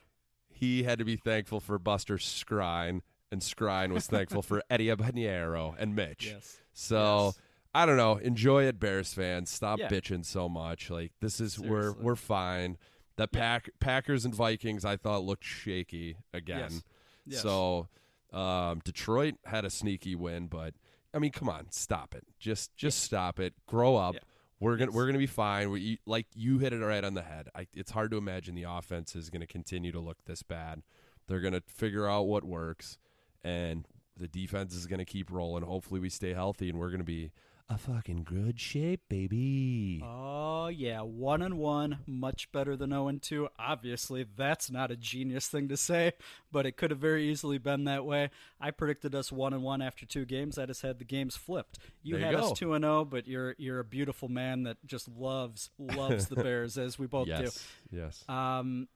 [0.49, 3.01] he had to be thankful for Buster Skrine,
[3.32, 6.28] and Skrine was thankful for Eddie Abaniero and Mitch.
[6.28, 6.58] Yes.
[6.73, 7.39] So Yes.
[7.73, 8.15] I don't know.
[8.17, 9.49] Enjoy it, Bears fans.
[9.49, 9.89] Stop Yeah.
[9.89, 10.89] bitching so much.
[10.89, 11.69] Like this is Seriously.
[11.69, 12.78] we're we're fine.
[13.17, 16.82] The pack Packers and Vikings I thought looked shaky again.
[17.25, 17.41] Yes.
[17.41, 17.88] So
[18.32, 20.73] um, Detroit had a sneaky win, but
[21.13, 22.23] I mean, come on, stop it.
[22.39, 23.54] Just just stop it.
[23.67, 24.15] Grow up.
[24.15, 24.19] Yeah.
[24.65, 25.69] We're gonna we're gonna be fine.
[25.69, 27.49] We, like you hit it right on the head.
[27.54, 30.82] I, it's hard to imagine the offense is gonna continue to look this bad.
[31.28, 32.97] They're gonna figure out what works,
[33.43, 35.63] and the defense is gonna keep rolling.
[35.63, 37.30] Hopefully, we stay healthy, and we're gonna be
[37.67, 39.99] a fucking good shape, baby.
[40.04, 43.49] Oh yeah, one and one, much better than zero and two.
[43.58, 46.13] Obviously, that's not a genius thing to say,
[46.51, 48.30] but it could have very easily been that way.
[48.62, 50.60] I predicted us one and one after two games.
[50.60, 51.80] I just had the games flipped.
[52.04, 55.71] You had us two and zero, but you're you're a beautiful man that just loves
[55.80, 57.32] loves the Bears as we both do.
[57.32, 58.23] yes, yes.
[58.30, 58.88] Um,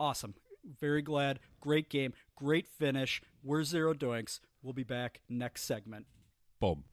[0.00, 0.34] awesome,
[0.80, 1.40] very glad.
[1.60, 3.20] Great game, great finish.
[3.44, 4.40] We're zero doinks.
[4.62, 6.06] We'll be back next segment.
[6.58, 6.84] Boom.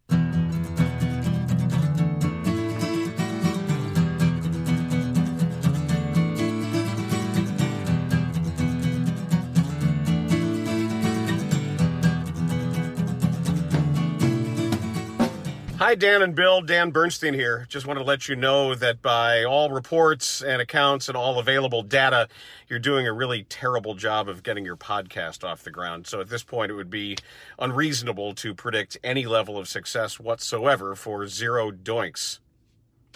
[15.86, 16.62] Hi, Dan and Bill.
[16.62, 17.68] Dan Bernstein here.
[17.70, 21.84] Just want to let you know that by all reports and accounts and all available
[21.84, 22.28] data,
[22.68, 26.08] you're doing a really terrible job of getting your podcast off the ground.
[26.08, 27.18] So at this point, it would be
[27.60, 32.40] unreasonable to predict any level of success whatsoever for zero doinks.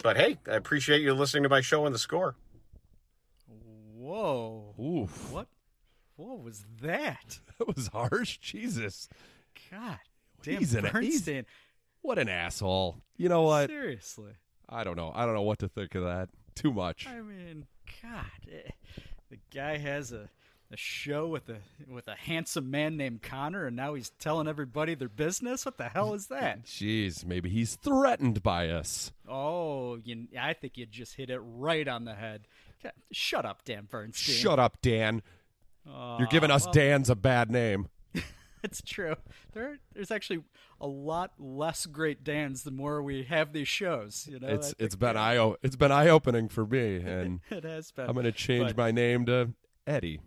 [0.00, 2.36] But hey, I appreciate you listening to my show and the score.
[3.96, 5.32] Whoa, Oof.
[5.32, 5.48] what?
[6.14, 7.40] What was that?
[7.58, 8.38] That was harsh.
[8.38, 9.08] Jesus.
[9.72, 9.98] God,
[10.44, 11.46] damn He's an- he's- Bernstein.
[12.02, 12.98] What an asshole.
[13.16, 13.68] You know what?
[13.68, 14.32] Seriously.
[14.68, 15.12] I don't know.
[15.14, 16.28] I don't know what to think of that.
[16.54, 17.06] Too much.
[17.06, 17.66] I mean,
[18.02, 18.70] God, eh,
[19.30, 20.28] the guy has a,
[20.72, 21.58] a show with a
[21.88, 25.64] with a handsome man named Connor, and now he's telling everybody their business.
[25.64, 26.64] What the hell is that?
[26.66, 29.12] Jeez, maybe he's threatened by us.
[29.28, 32.46] Oh, you, I think you just hit it right on the head.
[32.82, 34.34] God, Shut up, Dan Bernstein.
[34.34, 35.22] Shut up, Dan.
[35.88, 37.88] Aw, You're giving us well, Dan's a bad name.
[38.64, 39.16] It's true.
[39.52, 40.42] There, there's actually
[40.80, 44.28] a lot less great Dans the more we have these shows.
[44.30, 47.90] You know, It's it's been eye it's been eye opening for me, and It has
[47.90, 48.06] been.
[48.06, 49.52] I'm going to change But- my name to
[49.86, 50.20] Eddie.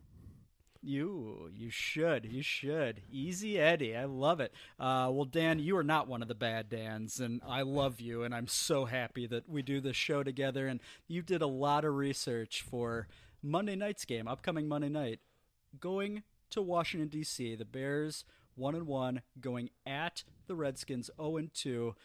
[0.85, 3.03] You, you should, you should.
[3.09, 4.53] Easy Eddie, I love it.
[4.77, 8.23] Uh, well, Dan, you are not one of the bad Dans, and I love you,
[8.23, 10.67] and I'm so happy that we do this show together.
[10.67, 13.07] And you did a lot of research for
[13.41, 15.21] Monday night's game, upcoming Monday night,
[15.79, 17.55] going to Washington D.C.
[17.55, 21.95] The Bears one and one, going at the Redskins zero and two.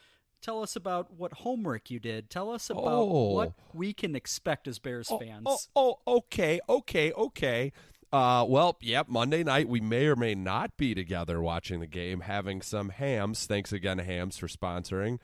[0.41, 2.31] Tell us about what homework you did.
[2.31, 3.33] Tell us about Oh.
[3.35, 5.69] what we can expect as Bears fans.
[5.75, 7.73] Oh, oh, okay, okay, okay.
[8.13, 9.09] Uh, well, yep.
[9.09, 13.47] Monday night we may or may not be together watching the game, having some Hamm's.
[13.47, 15.19] Thanks again, Hamm's, for sponsoring.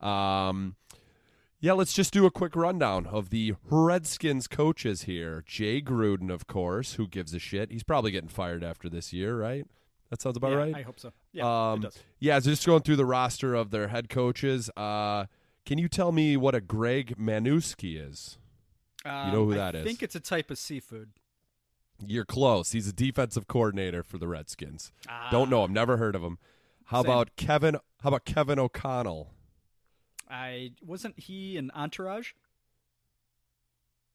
[0.00, 0.76] Um,
[1.66, 5.42] yeah, let's just do a quick rundown of the Redskins coaches here.
[5.46, 7.72] Jay Gruden, of course, who gives a shit.
[7.72, 9.66] He's probably getting fired after this year, right?
[10.10, 10.74] That sounds about Yeah, right.
[10.76, 11.12] I hope so.
[11.32, 11.98] Yeah, um, it does.
[12.20, 14.70] Yeah, so just going through the roster of their head coaches.
[14.76, 15.26] Uh,
[15.64, 18.38] can you tell me what a Greg Manusky is?
[19.04, 19.84] You know who Um, that I is?
[19.84, 21.10] think it's a type of seafood.
[22.04, 22.72] You're close.
[22.72, 24.92] He's a defensive coordinator for the Redskins.
[25.32, 25.72] Don't know him.
[25.72, 26.38] Never heard of him.
[26.86, 27.10] How Same.
[27.10, 27.74] about Kevin?
[28.02, 29.32] How about Kevin O'Connell?
[30.30, 32.32] I wasn't he an entourage?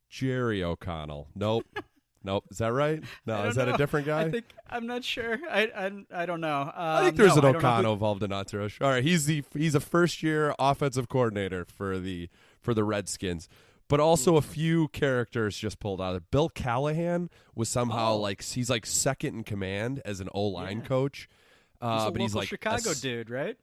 [0.10, 1.28] Jerry O'Connell.
[1.36, 1.66] Nope.
[2.24, 2.46] nope.
[2.52, 3.02] Is that right?
[3.26, 3.46] No.
[3.46, 3.76] Is that know.
[3.76, 4.24] a different guy?
[4.24, 5.40] I think I'm not sure.
[5.50, 6.62] I I, I don't know.
[6.64, 8.80] Um, I think there's no, an I who- O'Connell involved in Entourage.
[8.82, 13.48] All right, he's the he's a first year offensive coordinator for the for the Redskins.
[13.88, 16.16] but also a few characters just pulled out.
[16.16, 18.18] of Bill Callahan was somehow Oh.
[18.20, 20.86] like he's like second in command as an O line Yeah.
[20.88, 21.30] coach.
[21.82, 23.58] Uh, he's a but he's like a Chicago s- dude, right?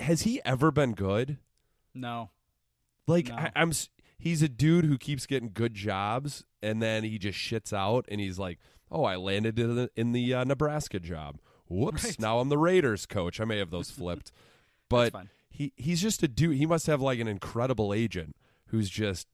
[0.00, 1.38] Has he ever been good?
[1.94, 2.30] No.
[3.06, 3.36] Like No.
[3.36, 3.72] I, I'm,
[4.18, 8.20] he's a dude who keeps getting good jobs, and then he just shits out, and
[8.20, 8.58] he's like,
[8.90, 11.38] "Oh, I landed in the, in the uh, Nebraska job.
[11.68, 12.04] Whoops!
[12.04, 12.20] Right.
[12.20, 13.40] Now I'm the Raiders coach.
[13.40, 14.32] I may have those flipped,
[14.88, 15.14] but
[15.50, 16.56] he he's just a dude.
[16.56, 18.36] He must have like an incredible agent
[18.66, 19.26] who's just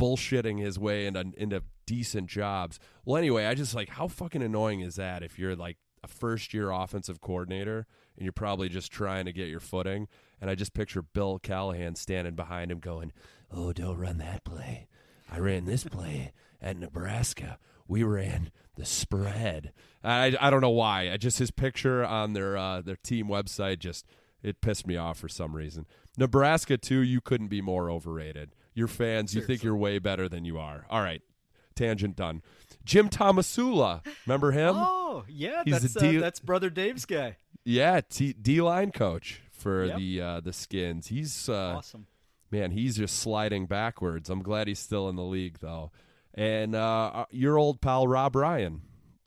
[0.00, 2.78] bullshitting his way into into decent jobs.
[3.04, 6.52] Well, anyway, I just like how fucking annoying is that if you're like a first
[6.52, 10.08] year offensive coordinator and you're probably just trying to get your footing.
[10.40, 13.12] And I just picture Bill Callahan standing behind him going,
[13.50, 14.88] Oh, don't run that play.
[15.30, 17.58] I ran this play at Nebraska.
[17.86, 19.72] We ran the spread.
[20.02, 21.10] I, I don't know why.
[21.10, 24.06] I just his picture on their uh, their team website just
[24.42, 25.86] it pissed me off for some reason.
[26.16, 27.00] Nebraska too.
[27.00, 28.54] You couldn't be more overrated.
[28.74, 30.86] Your fans, you think you're way better than you are.
[30.88, 31.20] All right,
[31.74, 32.42] tangent done.
[32.84, 34.74] Jim Tomsula, remember him?
[34.76, 37.36] Oh, yeah, He's that's the uh, that's brother Dave's guy.
[37.64, 39.96] Yeah, T- D line coach for Yep.
[39.98, 41.06] the uh, the Skins.
[41.08, 42.06] He's uh, awesome.
[42.50, 44.28] man, he's just sliding backwards.
[44.30, 45.92] I'm glad he's still in the league though.
[46.34, 48.82] And uh, your old pal Rob Ryan,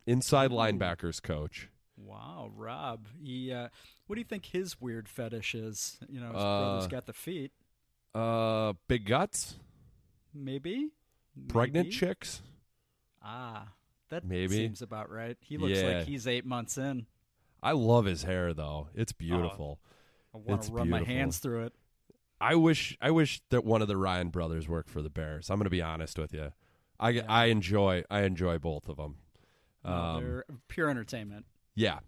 [0.06, 1.68] inside linebackers coach.
[1.96, 3.06] Wow, Rob.
[3.22, 3.68] He uh,
[4.06, 5.98] what do you think his weird fetish is?
[6.08, 7.52] You know, his Uh, brother's got the feet.
[8.14, 9.56] Uh, big guts,
[10.34, 10.90] Maybe.
[11.48, 11.96] pregnant Maybe?
[11.96, 12.42] chicks.
[13.28, 13.68] Ah,
[14.10, 14.54] that Maybe.
[14.54, 15.36] seems about right.
[15.40, 15.98] He looks Yeah.
[15.98, 17.06] like he's eight months in.
[17.62, 18.88] I love his hair though.
[18.94, 19.80] It's beautiful.
[20.32, 21.14] I want to run my beautiful.
[21.16, 21.72] hands through it.
[22.40, 25.50] I wish I wish that one of the Ryan brothers worked for the Bears.
[25.50, 26.52] I'm going to be honest with you.
[27.00, 29.16] I, I enjoy I enjoy both of them.
[29.84, 31.46] Um, they're pure entertainment.
[31.74, 31.98] Yeah.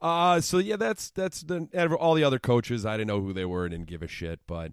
[0.00, 1.68] Uh so yeah, that's that's the
[2.00, 2.84] all the other coaches.
[2.86, 4.72] I didn't know who they were, and didn't give a shit, but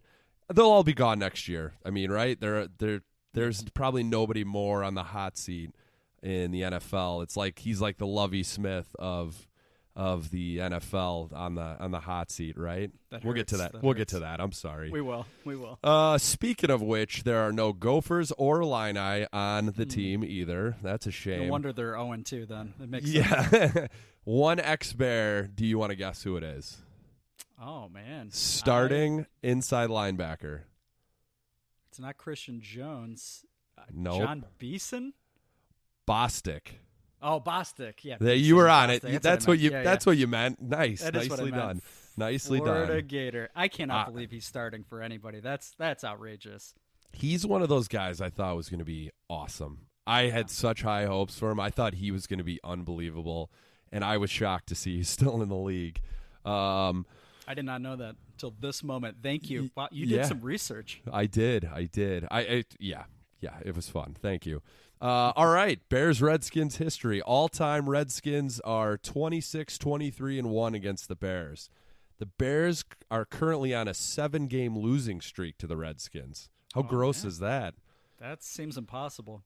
[0.54, 1.74] they'll all be gone next year.
[1.86, 2.40] I mean, right?
[2.40, 3.02] There there
[3.38, 5.72] there's probably nobody more on the hot seat
[6.24, 7.24] in the NFL.
[7.24, 9.48] It's like he's like the Lovie Smith of
[9.96, 12.92] of the NFL on the on the hot seat, right?
[13.10, 13.72] That we'll get to that.
[13.74, 14.40] That we'll get to that.
[14.40, 14.92] I'm sorry.
[14.92, 15.26] We will.
[15.44, 15.80] We will.
[15.84, 20.76] Uh, speaking of which, there are no Gophers or Illini on the team either.
[20.84, 21.50] That's a No shame.
[21.50, 22.74] wonder they're 0 and 2 then.
[22.80, 23.74] It makes sense.
[23.76, 23.88] Yeah.
[24.24, 25.48] One ex Bear.
[25.48, 26.78] Do you want to guess who it is?
[27.60, 28.28] Oh, man.
[28.28, 30.62] I- Starting inside linebacker.
[31.98, 33.44] It's not Christian Jones.
[33.76, 34.22] Uh, Nope.
[34.22, 35.14] John Beeson?
[36.08, 36.62] Bostic.
[37.24, 38.04] Oh, Bostic.
[38.04, 38.18] Yeah.
[38.20, 39.02] There, you were on it.
[39.02, 39.22] Bostic.
[39.24, 39.72] That's, I what you.
[39.72, 39.84] meant.
[39.84, 40.10] Yeah, that's yeah.
[40.12, 40.62] what you meant.
[40.62, 41.02] Nice.
[41.02, 41.82] That Nicely what done.
[42.16, 43.08] Nicely Florida done.
[43.08, 43.50] Gator.
[43.56, 45.40] I cannot Uh, believe he's starting for anybody.
[45.40, 46.76] That's that's outrageous.
[47.14, 49.88] He's one of those guys I thought was going to be awesome.
[50.06, 51.60] I had such high hopes for him.
[51.60, 53.50] I thought he was going to be unbelievable,
[53.92, 56.00] and I was shocked to see he's still in the league.
[56.46, 57.08] Um,
[57.48, 59.18] I did not know that until this moment.
[59.24, 59.72] Thank you.
[59.76, 60.18] Wow, you yeah.
[60.18, 61.02] did some research.
[61.12, 61.66] I did.
[61.66, 62.26] I did.
[62.30, 63.04] I, I yeah.
[63.40, 64.16] Yeah, it was fun.
[64.20, 64.62] Thank you.
[65.00, 67.22] Uh, all right, Bears Redskins history.
[67.22, 71.70] All-time Redskins are 26 23 and 1 against the Bears.
[72.18, 76.50] The Bears are currently on a 7-game losing streak to the Redskins.
[76.74, 77.28] How gross man.
[77.30, 77.76] is that?
[78.20, 79.44] That seems impossible.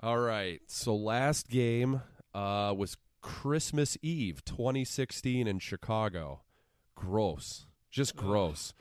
[0.00, 0.62] All right.
[0.66, 2.00] So last game
[2.34, 6.40] uh, was Christmas Eve 2016 in Chicago.
[6.94, 7.66] Gross.
[7.94, 8.74] Just gross.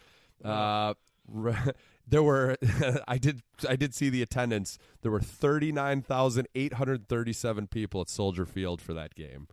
[0.44, 0.96] Uh,
[1.28, 1.54] re-
[2.08, 2.58] there were
[3.08, 4.80] I did I did see the attendance.
[5.04, 9.48] There were 39,837 people at Soldier Field for that game.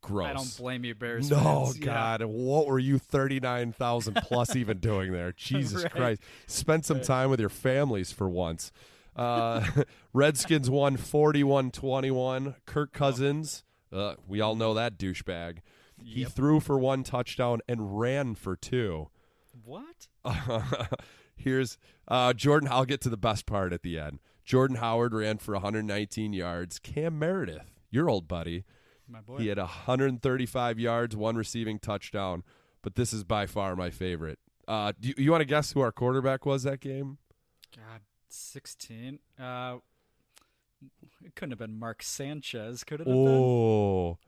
[0.00, 0.28] Gross.
[0.28, 1.30] I don't blame you, Bears.
[1.30, 1.78] No, fans.
[1.78, 1.84] Yeah.
[1.84, 5.32] God, what were you thirty nine thousand plus even doing there?
[5.36, 5.92] Jesus Right.
[5.92, 6.22] Christ!
[6.46, 8.70] Spend some time with your families for once.
[9.16, 9.66] Uh,
[10.12, 12.54] Redskins won 41-21.
[12.66, 15.60] Kirk Cousins, uh, we all know that douchebag.
[16.08, 16.32] He Yep.
[16.32, 19.08] threw for one touchdown and ran for two.
[19.64, 20.06] What?
[21.36, 22.68] Here's uh, Jordan.
[22.70, 24.20] I'll get to the best part at the end.
[24.44, 26.78] Jordan Howard ran for 119 yards.
[26.78, 28.64] Cam Meredith, your old buddy,
[29.08, 29.38] My boy.
[29.38, 32.44] he had 135 yards, one receiving touchdown.
[32.82, 34.38] But this is by far my favorite.
[34.68, 37.18] Uh, do you, you want to guess who our quarterback was that game?
[37.74, 39.18] God, 16.
[39.38, 39.78] Uh,
[41.24, 43.26] it couldn't have been Mark Sanchez, could it have been?
[43.28, 44.18] Oh,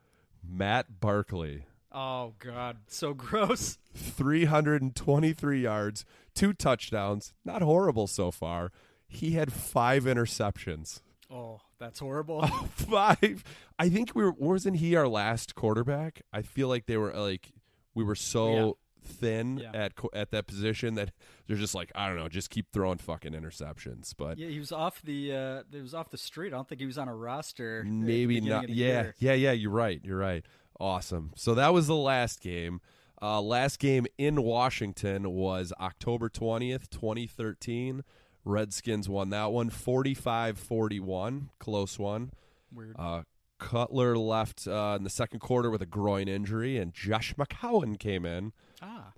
[0.45, 1.63] Matt Barkley.
[1.91, 2.77] Oh, God.
[2.87, 3.77] So gross.
[3.95, 7.33] 323 yards, two touchdowns.
[7.43, 8.71] Not horrible so far.
[9.07, 11.01] He had five interceptions.
[11.31, 12.45] Oh, that's horrible.
[12.75, 13.43] five.
[13.77, 16.21] I think we were wasn't he our last quarterback?
[16.33, 17.51] I feel like they were like
[17.95, 19.71] we were so thin Yeah.
[19.73, 21.11] at at that position that
[21.47, 24.13] they're just like I don't know, just keep throwing fucking interceptions.
[24.17, 26.47] But yeah, he was off the uh, he was off the street.
[26.53, 27.83] I don't think he was on a roster.
[27.87, 28.69] maybe not.
[28.69, 29.15] Yeah, year.
[29.19, 29.51] yeah, yeah.
[29.53, 29.99] You're right.
[30.03, 30.45] You're right.
[30.79, 31.31] Awesome.
[31.35, 32.79] So that was the last game.
[33.21, 38.03] Uh, last game in Washington was October twentieth, twenty thirteen.
[38.45, 42.31] Redskins won that one 45-41, close one.
[42.73, 42.95] Weird.
[42.97, 43.23] Uh,
[43.59, 48.25] Cutler left uh, in the second quarter with a groin injury, and Josh McCown came
[48.25, 48.53] in.
[48.81, 49.11] ah.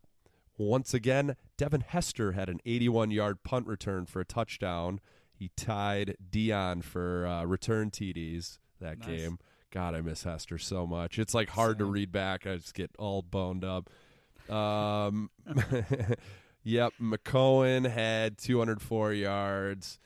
[0.57, 4.99] Once again, Devin Hester had an 81 yard punt return for a touchdown.
[5.33, 9.07] He tied Deion for uh, return TDs that Nice.
[9.07, 9.39] game.
[9.71, 11.17] God, I miss Hester so much.
[11.17, 12.45] It's like hard to read back.
[12.45, 13.89] I just get all boned up.
[14.53, 15.29] Um,
[16.63, 19.97] yep, McCown had 204 yards.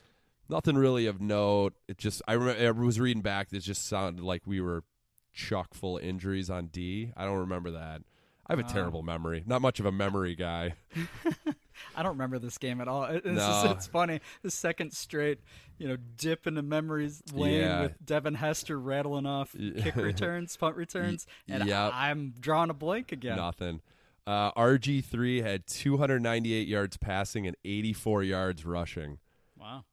[0.48, 1.74] Nothing really of note.
[1.88, 3.48] It just I, remember, I was reading back.
[3.52, 4.84] It just sounded like we were
[5.32, 7.12] chock full of injuries on D.
[7.16, 8.02] I don't remember that.
[8.46, 8.72] I have a Oh.
[8.72, 9.42] terrible memory.
[9.44, 10.74] Not much of a memory guy.
[11.96, 13.04] I don't remember this game at all.
[13.04, 13.36] It- It's, No.
[13.36, 14.20] just, it's funny.
[14.42, 15.40] The second straight,
[15.78, 17.82] you know, dip into memories lane Yeah.
[17.82, 21.92] with Devin Hester rattling off kick returns, punt returns, and yep.
[21.94, 23.36] I'm drawing a blank again.
[23.36, 23.80] Nothing.
[24.26, 29.18] Uh, RG3 had 298 yards passing and 84 yards rushing.
[29.58, 29.84] Wow.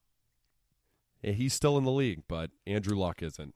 [1.22, 3.54] Yeah, he's still in the league, but Andrew Luck isn't.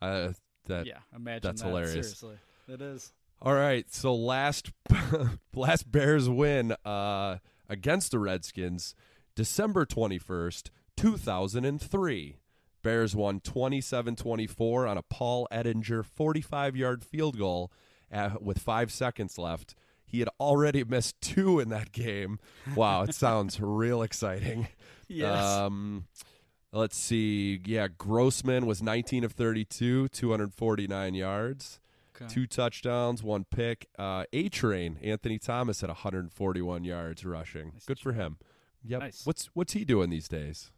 [0.00, 0.32] Uh,
[0.66, 1.68] that yeah, imagine that's that.
[1.68, 1.92] hilarious.
[1.92, 2.36] Seriously,
[2.68, 3.12] it is.
[3.42, 4.70] All right, so last
[5.54, 7.38] last Bears win uh,
[7.70, 8.94] against the Redskins,
[9.34, 12.36] December 21st, 2003.
[12.82, 17.70] Bears won 27-24 on a Paul Edinger 45-yard field goal
[18.12, 19.74] uh, with 5 seconds left.
[20.04, 22.40] He had already missed two in that game.
[22.74, 24.66] Wow, it sounds real exciting.
[25.06, 25.42] Yes.
[25.42, 26.06] Um,
[26.72, 27.60] let's see.
[27.64, 31.80] Yeah, Grossman was 19 of 32, 249 yards
[32.20, 32.32] Okay.
[32.32, 33.86] two touchdowns, one pick.
[33.98, 37.70] Uh, A Train Anthony Thomas had 141 yards rushing.
[37.74, 38.38] Nice Good for him.
[38.84, 39.00] Yep.
[39.00, 39.26] Nice.
[39.26, 40.70] What's what's he doing these days?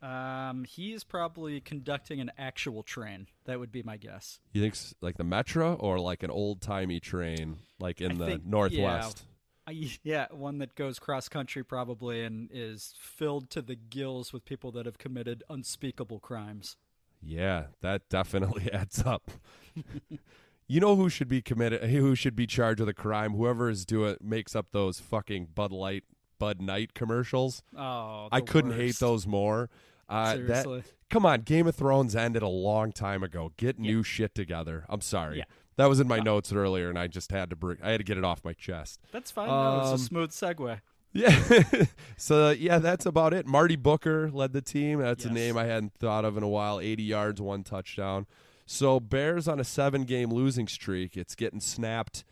[0.00, 3.26] Um, he's probably conducting an actual train.
[3.46, 4.38] That would be my guess.
[4.52, 8.26] You think like the Metro or like an old timey train, like in I the
[8.26, 9.24] think- Northwest?
[9.66, 14.46] I, yeah, one that goes cross country probably and is filled to the gills with
[14.46, 16.76] people that have committed unspeakable crimes.
[17.20, 19.30] Yeah, that definitely adds up.
[20.68, 21.82] you know who should be committed?
[21.90, 23.32] Who should be charged with a crime?
[23.32, 26.04] Whoever is doing makes up those fucking Bud Light,
[26.38, 27.62] Bud Knight commercials.
[27.76, 29.70] Oh, I couldn't hate those more.
[30.08, 30.82] Uh, that Seriously.
[31.10, 33.52] come on, Game of Thrones ended a long time ago.
[33.56, 34.84] Get new shit together.
[34.88, 35.38] I'm sorry.
[35.38, 35.44] Yeah.
[35.76, 37.78] That was in my notes earlier, and I just had to bring.
[37.82, 39.00] I had to get it off my chest.
[39.12, 39.48] That's fine.
[39.48, 40.80] no, it's Um, a smooth segue.
[41.12, 41.84] Yeah.
[42.16, 43.46] so yeah, that's about it.
[43.46, 45.00] Marty Booker led the team.
[45.00, 46.80] That's a name I hadn't thought of in a while.
[46.80, 48.26] 80 yards, one touchdown.
[48.70, 51.16] So Bears on a seven-game losing streak.
[51.16, 52.22] It's getting snapped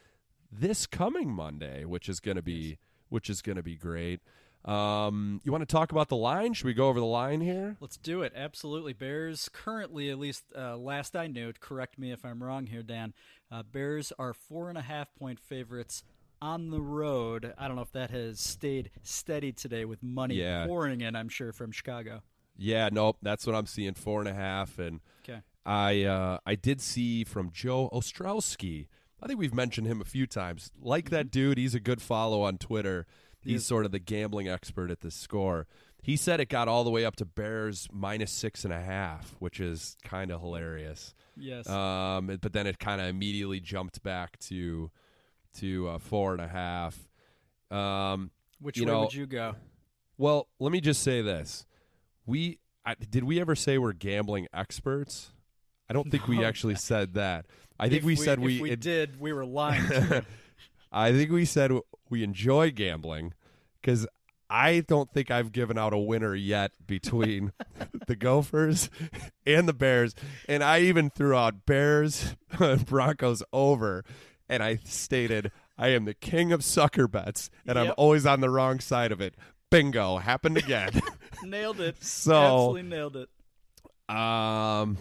[0.53, 2.77] this coming Monday, which is going to be
[3.09, 4.21] which is going to be great.
[4.67, 6.53] Um, you want to talk about the line?
[6.53, 7.79] Should we go over the line here?
[7.81, 8.35] Let's do it.
[8.37, 8.93] Absolutely.
[8.93, 13.15] Bears currently, at least uh, last I knew, correct me if I'm wrong here, Dan.
[13.51, 16.05] Uh, Bears are four and a half point favorites
[16.43, 17.55] on the road.
[17.57, 20.67] I don't know if that has stayed steady today with money Yeah.
[20.67, 22.21] pouring in, I'm sure, from Chicago.
[22.59, 23.17] Yeah, nope.
[23.23, 23.95] That's what I'm seeing.
[23.95, 25.01] Four and a half, and.
[25.67, 28.87] I uh, I did see from Joe Ostrowski.
[29.21, 30.71] I think we've mentioned him a few times.
[30.81, 33.07] Like that dude, he's a good follow on Twitter.
[33.41, 35.69] He's sort of the gambling expert at the score.
[36.03, 39.37] He said it got all the way up to Bears minus six and a half,
[39.39, 41.15] which is kind of hilarious.
[41.37, 41.69] Yes.
[41.69, 44.91] Um, but then it kind of immediately jumped back to
[45.59, 47.09] to uh, four and a half.
[47.71, 49.57] Um, Which way know- would you go?
[50.19, 51.67] well, let me just say this:
[52.25, 55.33] we I, did we ever say we're gambling experts?
[55.89, 57.47] I don't think we actually said that.
[57.79, 58.61] I think If we, said we.
[58.61, 59.87] we it- did, we were lying.
[59.89, 60.25] to.
[60.93, 61.73] I think we said
[62.09, 63.35] we enjoy gambling
[63.81, 64.07] because
[64.49, 67.53] I don't think I've given out a winner yet between
[68.07, 68.89] the Gophers
[69.45, 70.15] and the Bears,
[70.49, 72.37] and I even threw out Bears
[72.87, 74.05] Broncos over,
[74.49, 78.49] and I stated I am the king of sucker bets, and I'm always on the
[78.49, 79.35] wrong side of it.
[79.69, 81.03] Bingo, happened again.
[81.43, 82.03] nailed it.
[82.03, 82.33] So-
[82.71, 83.29] Absolutely nailed it.
[84.09, 84.97] Um,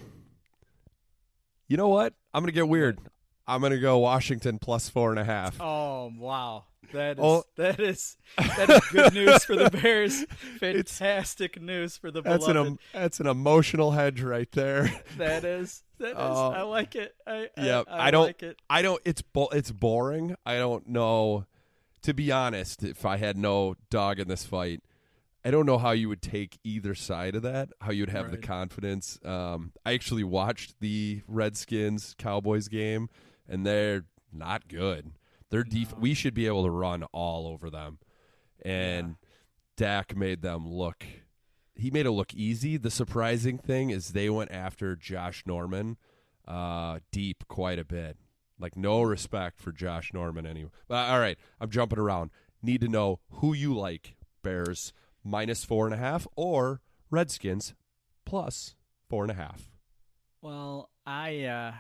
[1.68, 2.14] you know what?
[2.34, 3.00] I'm gonna get weird.
[3.48, 5.60] I'm gonna go Washington plus four and a half.
[5.62, 7.44] Oh wow, that is Oh.
[7.58, 10.24] that is that is good news for the Bears.
[10.60, 12.72] Fantastic news for the That's an beloved.
[12.72, 14.92] em- that's an emotional hedge right there.
[15.18, 16.16] that is that is.
[16.18, 16.52] Oh.
[16.52, 17.16] I like it.
[17.28, 18.26] I yeah, I, I, don't.
[18.26, 18.58] like it.
[18.70, 19.02] I don't.
[19.06, 20.36] It's bo- it's boring.
[20.46, 21.46] I don't know.
[22.04, 24.84] To be honest, if I had no dog in this fight,
[25.46, 27.70] I don't know how you would take either side of that.
[27.80, 29.20] How you'd have the confidence.
[29.24, 33.10] Um, I actually watched the Redskins Cowboys game,
[33.48, 35.12] and they're not good.
[35.52, 38.00] Their def- We should be able to run all over them,
[38.64, 39.18] and
[39.78, 41.06] Dak made them look.
[41.76, 42.78] He made it look easy.
[42.78, 45.98] The surprising thing is they went after Josh Norman
[46.48, 48.18] uh, deep quite a bit.
[48.58, 50.72] Like no respect for Josh Norman anyway.
[50.88, 52.32] But all right, I'm jumping around.
[52.64, 54.16] Need to know who you like.
[54.42, 54.94] Bears
[55.26, 57.74] minus four and a half, or Redskins
[58.26, 58.76] plus
[59.10, 59.72] four and a half.
[60.42, 61.74] Well, I uh,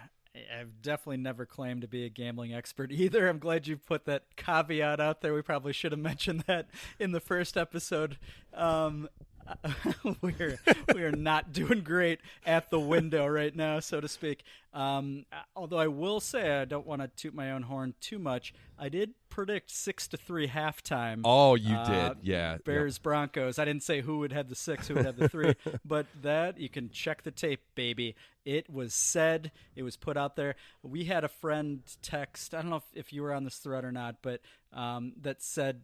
[0.59, 3.27] I've definitely never claimed to be a gambling expert either.
[3.27, 5.33] I'm glad you put that caveat out there.
[5.33, 6.67] We probably should have mentioned that
[6.99, 8.17] in the first episode.
[8.53, 9.09] Um,
[10.21, 10.59] we're
[10.93, 14.43] we are not doing great at the window right now, so to speak.
[14.73, 15.25] Um,
[15.55, 18.53] although I will say I don't want to toot my own horn too much.
[18.77, 21.21] I did predict six to three halftime.
[21.23, 22.57] Oh, you uh, did, yeah.
[22.65, 23.57] Bears Broncos.
[23.57, 25.53] I didn't say who would have the six, who would have the three,
[25.85, 28.15] but that you can check the tape, baby.
[28.43, 30.55] It was said, it was put out there.
[30.83, 32.53] We had a friend text.
[32.53, 34.41] I don't know if, if you were on this thread or not, but
[34.73, 35.81] um, that said,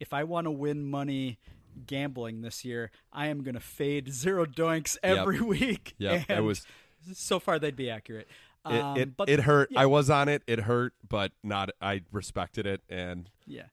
[0.00, 1.38] if I want to win money
[1.86, 5.46] gambling this year, I am going to fade zero doinks every Yep.
[5.46, 5.94] week.
[5.98, 6.66] Yeah, it was-
[7.14, 8.28] so far they'd be accurate.
[8.66, 9.70] It, Um, it, but it hurt.
[9.70, 9.80] yeah.
[9.80, 10.42] I was on it.
[10.46, 11.70] It hurt, but not.
[11.80, 13.68] I respected it and yeah,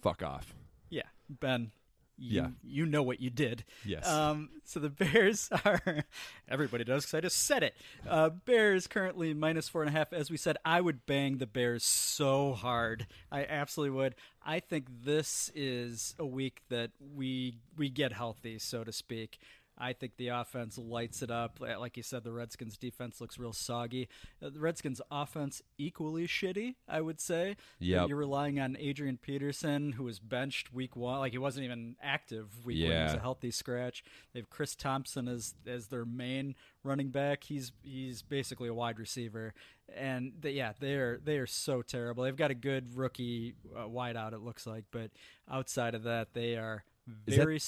[0.00, 0.54] fuck off.
[0.88, 1.72] yeah, Ben.
[2.16, 2.48] You, Yeah.
[2.62, 3.64] you know what you did.
[3.84, 4.06] Yes.
[4.08, 6.04] Um, so the Bears are,
[6.48, 7.74] everybody does because I just said it.
[8.08, 10.12] Uh, Bears currently minus four and a half.
[10.12, 13.06] As we said, I would bang the Bears so hard.
[13.32, 14.14] I absolutely would.
[14.44, 19.38] I think this is a week that we we get healthy, so to speak.
[19.76, 21.58] I think the offense lights it up.
[21.60, 24.08] Like you said, the Redskins' defense looks real soggy.
[24.42, 27.56] Uh, The Redskins' offense equally shitty, I would say.
[27.80, 31.18] Yeah, You're relying on Adrian Peterson, who was benched week one.
[31.18, 32.92] Like he wasn't even active week one.
[32.98, 34.04] He was a healthy scratch.
[34.32, 36.54] They have Chris Thompson as as their main
[36.84, 37.44] running back.
[37.44, 39.54] He's he's basically a wide receiver,
[39.92, 42.22] and they, yeah, they are they are so terrible.
[42.24, 45.10] They've got a good rookie uh, wideout, it looks like, but
[45.50, 46.84] outside of that, they are
[47.26, 47.58] very that- very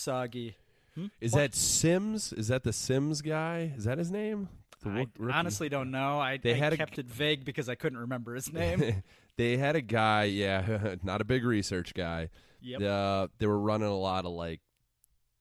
[0.97, 1.11] soggy.
[1.21, 2.33] Is that Sims?
[2.33, 3.73] Is that the Sims guy?
[3.77, 4.49] Is that his name?
[4.85, 5.33] I rookie?
[5.35, 6.19] honestly don't know.
[6.21, 9.03] I, They I had a- kept it vague because I couldn't remember his name.
[9.37, 12.29] they had a guy, yeah, not a big research guy.
[12.61, 12.83] Yep.
[12.83, 14.61] Uh, they were running a lot of like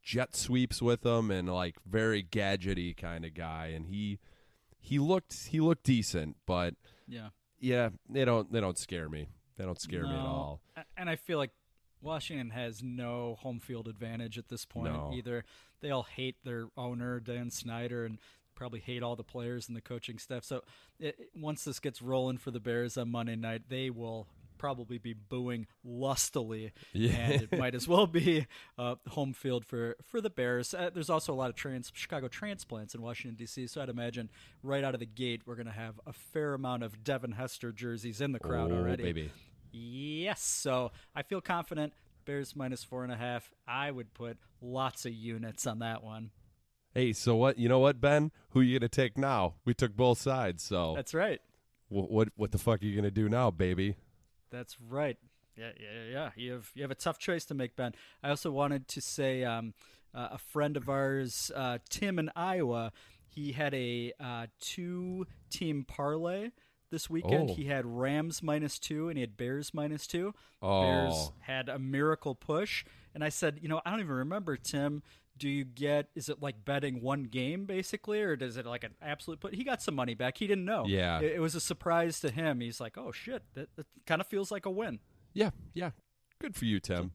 [0.04, 4.20] jet sweeps with him and like very gadgety kind of guy, and he
[4.80, 6.76] he looked he looked decent, but
[7.08, 7.30] yeah.
[7.60, 9.28] yeah, they don't they don't scare me.
[9.58, 10.62] They don't scare me at all.
[10.98, 11.52] And I feel like
[12.06, 15.12] Washington has no home field advantage at this point No.
[15.14, 15.44] either.
[15.82, 18.20] They all hate their owner, Dan Snyder, and
[18.56, 20.44] probably hate all the players and the coaching staff.
[20.44, 20.62] So
[21.00, 24.28] it, once this gets rolling for the Bears on Monday night, they will
[24.58, 26.72] probably be booing lustily.
[26.94, 27.12] Yeah.
[27.12, 28.48] And it might as well be
[28.78, 30.74] uh, home field for, for the Bears.
[30.74, 34.30] Uh, there's also a lot of trans, Chicago transplants in Washington, D.C., so I'd imagine
[34.64, 37.72] right out of the gate we're going to have a fair amount of Devin Hester
[37.72, 39.04] jerseys in the crowd oh, already.
[39.04, 39.32] baby.
[39.76, 40.42] Yes.
[40.42, 41.94] So I feel confident.
[42.26, 43.52] Bears minus four and a half.
[43.68, 46.32] I would put lots of units on that one.
[46.94, 47.60] Hey, so what?
[47.60, 48.32] You know what, Ben?
[48.52, 49.56] Who you gonna take now?
[49.66, 51.42] We took both sides, so That's right.
[51.90, 53.98] wh- what what the fuck are you gonna do now, baby?
[54.50, 55.18] That's right.
[55.58, 56.30] Yeah, yeah, yeah.
[56.36, 57.94] You have you have a tough choice to make, Ben.
[58.24, 59.74] I also wanted to say um,
[60.14, 62.94] uh, a friend of ours, uh, Tim in Iowa.
[63.28, 66.52] He had a uh, two-team parlay
[66.96, 67.50] this weekend.
[67.50, 67.54] Oh.
[67.54, 70.34] He had Rams minus two, and he had Bears minus two.
[70.62, 70.82] Oh.
[70.82, 75.04] Bears had a miracle push, and I said, you know, I don't even remember, Tim.
[75.38, 76.08] Do you get?
[76.16, 79.54] Is it like betting one game basically, or does it like an absolute put?
[79.54, 80.38] He got some money back.
[80.38, 80.86] He didn't know.
[80.88, 81.20] Yeah.
[81.20, 82.62] it, it was a surprise to him.
[82.62, 85.00] He's like, oh shit, that, that kind of feels like a win.
[85.34, 85.90] Yeah, yeah.
[86.40, 87.12] Good for you, Tim.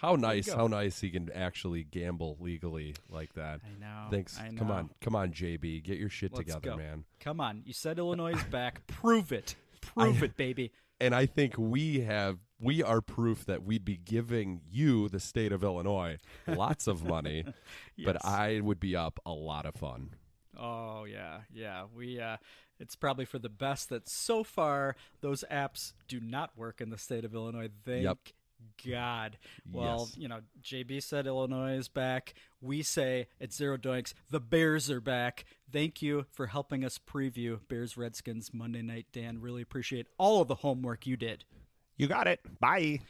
[0.00, 3.60] How nice, how nice he can actually gamble legally like that.
[3.62, 4.06] I know.
[4.10, 4.38] Thanks.
[4.38, 6.76] I Come on, come on, JB, get your shit Let's together, go.
[6.78, 7.04] man.
[7.20, 8.86] Come on, you said Illinois is back.
[8.86, 9.56] Prove it.
[9.82, 10.72] Prove it, baby.
[11.02, 15.52] And I think we have we are proof that we'd be giving you, the state
[15.52, 17.44] of Illinois, lots of money,
[18.04, 20.14] but I would be up a lot of fun.
[20.58, 21.84] Oh yeah, yeah.
[21.94, 22.38] We uh
[22.78, 26.98] it's probably for the best that so far those apps do not work in the
[26.98, 27.68] state of Illinois.
[27.84, 28.18] Thank Yep.
[28.86, 29.38] God.
[29.70, 30.16] Well, Yes.
[30.18, 32.34] you know, JB said Illinois is back.
[32.60, 35.44] We say at Zero Doinks, the Bears are back.
[35.70, 39.40] Thank you for helping us preview Bears Redskins Monday night, Dan.
[39.40, 41.44] Really appreciate all of the homework you did.
[41.96, 42.40] You got it.
[42.60, 43.00] Bye.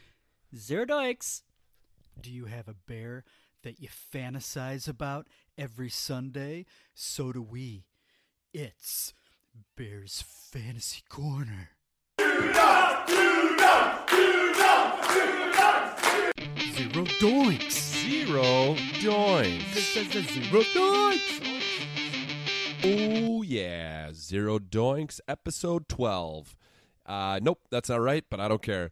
[0.56, 1.42] Zero Doinks.
[2.20, 3.24] Do you have a bear
[3.62, 6.66] that you fantasize about every Sunday?
[6.94, 7.84] So do we.
[8.52, 9.14] It's
[9.76, 11.70] Bears Fantasy Corner.
[16.74, 17.70] Zero Doinks.
[18.02, 19.74] Zero doinks.
[20.32, 21.40] Zero Doinks.
[22.82, 26.56] Oh yeah, Zero Doinks, episode twelve.
[27.06, 28.90] Uh, nope, that's not right, but I don't care.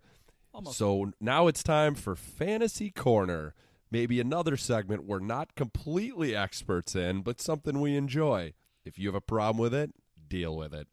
[0.72, 3.54] So now it's time for Fantasy Corner.
[3.90, 8.52] Maybe another segment we're not completely experts in, but something we enjoy.
[8.84, 9.92] If you have a problem with it,
[10.28, 10.88] deal with it.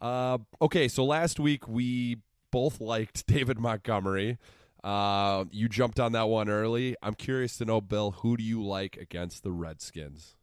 [0.00, 2.18] Uh, okay, so last week we
[2.56, 4.38] both liked David Montgomery.
[4.82, 6.96] Uh, you jumped on that one early.
[7.02, 10.36] I'm curious to know, Bill, who do you like against the Redskins?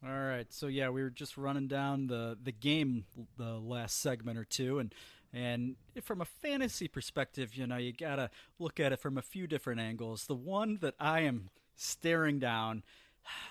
[0.00, 3.04] All right, so yeah, we were just running down the the game
[3.36, 4.94] the last segment or two, and
[5.32, 8.30] and from a fantasy perspective, you know, you gotta
[8.60, 10.26] look at it from a few different angles.
[10.26, 12.84] The one that I am staring down,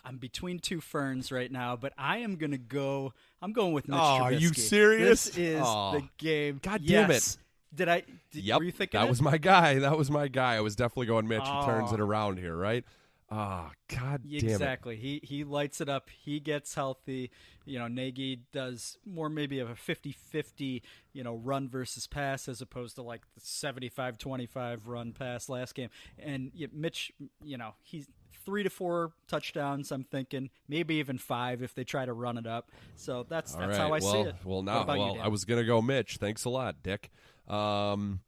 [0.06, 3.14] I'm between two ferns right now, but I am gonna go.
[3.42, 5.26] I'm going with Mitch Oh, are you serious?
[5.26, 5.94] This is Oh.
[5.94, 6.60] the game.
[6.62, 7.38] God damn it.
[7.76, 8.04] Did I?
[8.32, 9.10] Did, Yep, Were you thinking that it?
[9.10, 9.80] was my guy.
[9.80, 10.56] That was my guy.
[10.56, 11.44] I was definitely going Mitch.
[11.44, 11.96] He turns Oh.
[11.96, 12.84] it around here, right?
[13.30, 14.44] Ah, God damn it.
[14.44, 14.96] Exactly.
[14.96, 16.10] He he lights it up.
[16.10, 17.30] He gets healthy.
[17.66, 22.62] You know, Nagy does more maybe of a 50-50, you know, run versus pass as
[22.62, 25.90] opposed to like the 75-25 run pass last game.
[26.18, 27.12] And Mitch,
[27.44, 28.08] you know, he's
[28.48, 32.48] 3 to 4 touchdowns, I'm thinking, maybe even 5 if they try to run it
[32.48, 32.72] up.
[32.96, 33.78] So that's All that's right.
[33.78, 34.36] how I well, see it.
[34.46, 35.20] Well, now, about you.
[35.20, 36.16] I was gonna go Mitch.
[36.16, 37.12] Thanks a lot, Dick.
[37.50, 38.22] Um,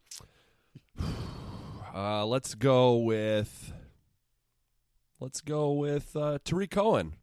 [1.95, 3.71] uh, let's go with.
[5.21, 7.15] Let's go with uh, Tarik Cohen.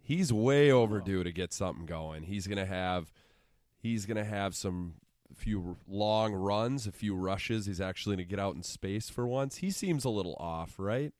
[0.00, 2.24] He's way overdue to get something going.
[2.24, 3.12] He's gonna have,
[3.78, 4.94] he's gonna have some
[5.36, 7.66] few long runs, a few rushes.
[7.66, 9.58] He's actually gonna get out in space for once.
[9.58, 11.12] He seems a little off, right?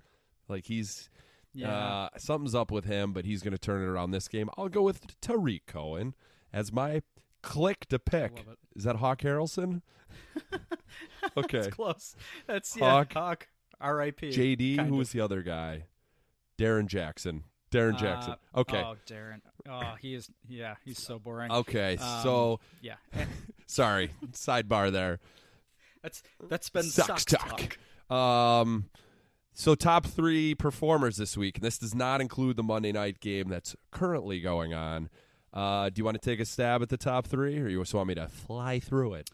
[0.49, 1.09] Like he's
[1.55, 1.71] Yeah.
[1.75, 4.49] uh, something's up with him, but he's going to turn it around this game.
[4.57, 6.15] I'll go with Tarik Cohen
[6.53, 7.03] as my
[7.43, 8.45] click to pick.
[8.77, 9.83] Is that Hawk Harrelson?
[11.37, 11.61] okay.
[11.63, 12.17] That's close.
[12.47, 13.13] That's yeah, Hawk.
[13.13, 13.49] Hawk.
[13.81, 14.31] R.I.P.
[14.31, 15.85] JD, who was the other guy?
[16.57, 17.45] Darrin Jackson.
[17.73, 18.35] Darrin Jackson.
[18.55, 18.81] Uh, Okay.
[18.81, 19.43] Oh, Darrin.
[19.69, 20.31] Oh, he is.
[20.49, 21.51] Yeah, he's so boring.
[21.51, 21.97] Okay.
[21.97, 22.95] Um, so, yeah,
[23.67, 24.13] sorry.
[24.33, 25.19] Sidebar there.
[26.03, 27.77] that's that's been Sucks sucks talk.
[28.09, 28.17] talk.
[28.17, 28.85] Um,
[29.55, 33.49] so top three performers this week, and this does not include the Monday night game
[33.49, 35.09] that's currently going on.
[35.53, 37.93] Uh, do you want to take a stab at the top three, or you just
[37.93, 39.31] want me to fly through it?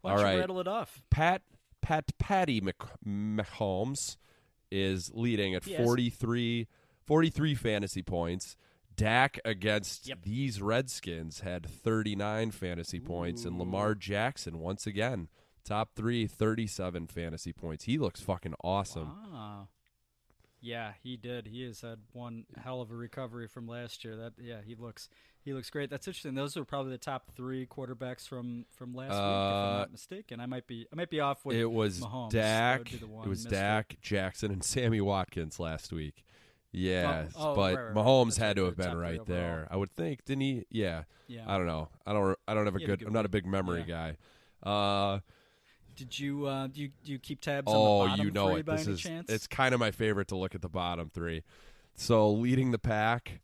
[0.00, 0.40] Why don't All you right.
[0.40, 1.00] rattle it off?
[1.10, 1.42] Pat
[1.82, 4.16] Pat Patty Mc, Mahomes
[4.72, 5.84] is leading at Yes.
[5.84, 6.66] 43,
[7.06, 8.56] 43 fantasy points.
[8.96, 10.22] Dak against Yep.
[10.22, 15.28] these Redskins had 39 fantasy points, and Lamar Jackson once again
[15.66, 17.84] top three, 37 fantasy points.
[17.84, 19.08] He looks fucking awesome.
[19.32, 19.68] Wow.
[20.60, 21.46] Yeah, he did.
[21.46, 24.16] He has had one hell of a recovery from last year.
[24.16, 25.08] That yeah, he looks
[25.44, 25.90] he looks great.
[25.90, 26.34] That's interesting.
[26.34, 29.92] Those are probably the top three quarterbacks from from last week, if I'm Uh, not
[29.92, 30.40] mistaken.
[30.40, 32.30] I might be I might be off with it was Mahomes.
[32.30, 32.78] Dak.
[32.80, 33.44] would be the one It was.
[33.44, 36.24] Dak, Jackson, and Sammy Watkins last week.
[36.72, 37.94] Yes, oh, but right, right.
[37.94, 39.68] Mahomes had to have been right there.
[39.70, 40.64] I would think, didn't he?
[40.70, 41.04] Yeah.
[41.28, 41.44] Yeah.
[41.46, 41.88] I don't know.
[42.06, 42.36] I don't.
[42.48, 42.98] I don't have a He had a good.
[43.00, 44.16] good I'm not a big memory guy.
[44.62, 45.20] Uh,
[45.96, 48.50] Did you uh do you, do you keep tabs oh, on the bottom you know
[48.50, 48.66] three it.
[48.66, 49.00] by This any is.
[49.00, 49.30] chance?
[49.30, 51.42] It's kind of my favorite to look at the bottom three.
[51.94, 53.40] So leading the pack.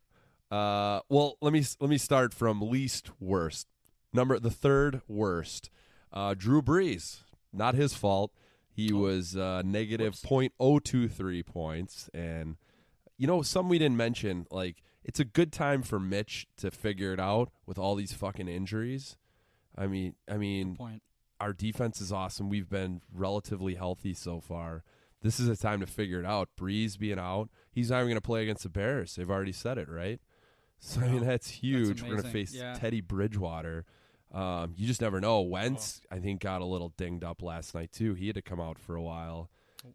[0.51, 3.67] Uh, well, let me let me start from least worst.
[4.13, 5.71] Number the third worst.
[6.13, 7.21] Uh, Drew Brees.
[7.53, 8.33] Not his fault.
[8.75, 12.57] He was uh, negative .023 points, and
[13.19, 14.47] you know some we didn't mention.
[14.51, 18.49] Like it's a good time for Mitch to figure it out with all these fucking
[18.49, 19.17] injuries.
[19.77, 21.03] I mean, I mean, point.
[21.43, 22.49] Our defense is awesome.
[22.49, 24.84] We've been relatively healthy so far.
[25.22, 26.51] This is a time to figure it out.
[26.59, 29.16] Brees being out, he's not even going to play against the Bears.
[29.16, 30.20] They've already said it, right?
[30.78, 32.01] So I mean, that's huge.
[32.03, 32.74] We're going to face Yeah.
[32.74, 33.84] Teddy Bridgewater.
[34.32, 35.40] Um, you just never know.
[35.43, 38.14] Wentz, I think, got a little dinged up last night too.
[38.14, 39.51] He had to come out for a while,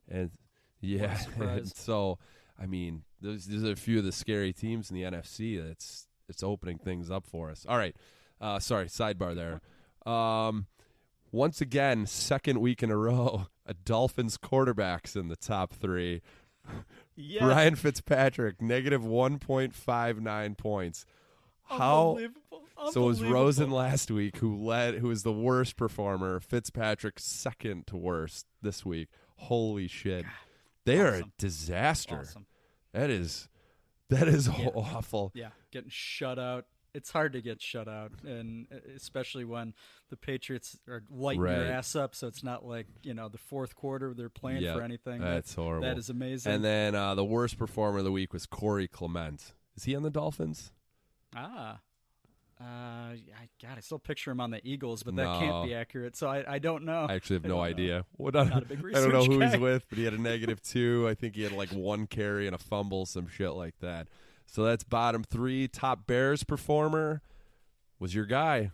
[0.10, 0.32] and
[0.80, 2.20] yeah, and so
[2.62, 5.66] I mean, those these are a few of the scary teams in the NFC.
[5.66, 7.66] That's it's opening things up for us.
[7.68, 7.96] All right,
[8.40, 9.62] uh, sorry, sidebar there.
[10.14, 10.68] Um,
[11.32, 16.22] once again, second week in a row, a Dolphins quarterback's in the top three.
[17.16, 17.44] Yes.
[17.44, 21.06] Ryan Fitzpatrick, negative one point five nine points.
[21.64, 22.64] How Unbelievable.
[22.92, 26.40] so it was Rosen last week who led who was the worst performer.
[26.40, 29.10] Fitzpatrick second to worst this week.
[29.38, 30.26] Holy shit.
[30.86, 32.20] They are a disaster.
[32.22, 32.46] Awesome.
[32.94, 33.48] That is
[34.10, 34.68] that is Yeah.
[34.76, 35.32] awful.
[35.34, 36.66] Yeah, getting shut out.
[36.98, 39.74] It's hard to get shut out, and especially when
[40.10, 41.58] the Patriots are lighting Right.
[41.58, 42.16] your ass up.
[42.16, 45.22] So it's not like you know the fourth quarter they're playing Yeah, for anything.
[45.22, 45.88] that's That- horrible.
[45.88, 46.52] That is amazing.
[46.52, 49.54] And then uh, the worst performer of the week was Corey Clement.
[49.76, 50.72] Is he on the Dolphins?
[51.36, 51.80] ah,
[52.60, 55.40] uh, I, God, I still picture him on the Eagles, but that No.
[55.40, 56.16] can't be accurate.
[56.16, 57.06] So I, I don't know.
[57.08, 58.06] I actually have I no idea.
[58.14, 59.50] What I, Not a big I don't know who guy.
[59.52, 61.08] he's with, but he had a negative two.
[61.08, 64.08] I think he had like one carry and a fumble, some shit like that.
[64.48, 65.68] So that's bottom three.
[65.68, 67.22] Top Bears performer
[68.00, 68.72] was your guy,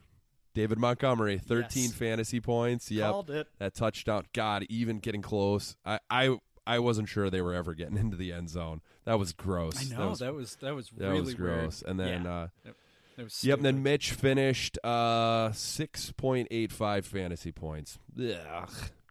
[0.54, 1.38] David Montgomery.
[1.38, 1.94] Thirteen Yes.
[1.94, 2.90] fantasy points.
[2.92, 3.28] Yep,
[3.60, 4.26] that touchdown.
[4.34, 5.76] God, even getting close.
[5.86, 8.82] I, I I wasn't sure they were ever getting into the end zone.
[9.06, 9.76] That was gross.
[9.78, 11.84] I That know was, that was that was that really was gross.
[11.84, 11.90] Weird.
[11.92, 12.34] And then Yeah.
[12.34, 12.76] uh, Yep.
[13.16, 13.84] It was Yep, and then.
[13.84, 18.00] Mitch finished uh 6.85 fantasy points.
[18.20, 18.70] Ugh,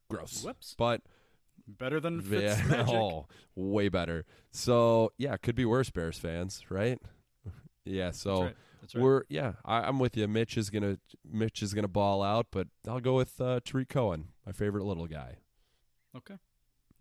[0.09, 0.43] gross.
[0.45, 0.75] Whoops.
[0.77, 1.03] But
[1.67, 2.89] better than yeah, Fitzmagic.
[2.95, 4.25] oh, way better.
[4.51, 7.01] So, yeah, could be worse Bears fans, right?
[7.85, 8.57] Yeah, so That's right.
[8.81, 9.03] That's right.
[9.03, 10.29] we're yeah, I, I'm with you.
[10.29, 10.99] Mitch is gonna
[11.29, 15.09] Mitch is gonna ball out, but I'll go with uh, Tarik Cohen, my favorite little
[15.09, 15.39] guy.
[16.17, 16.37] Okay.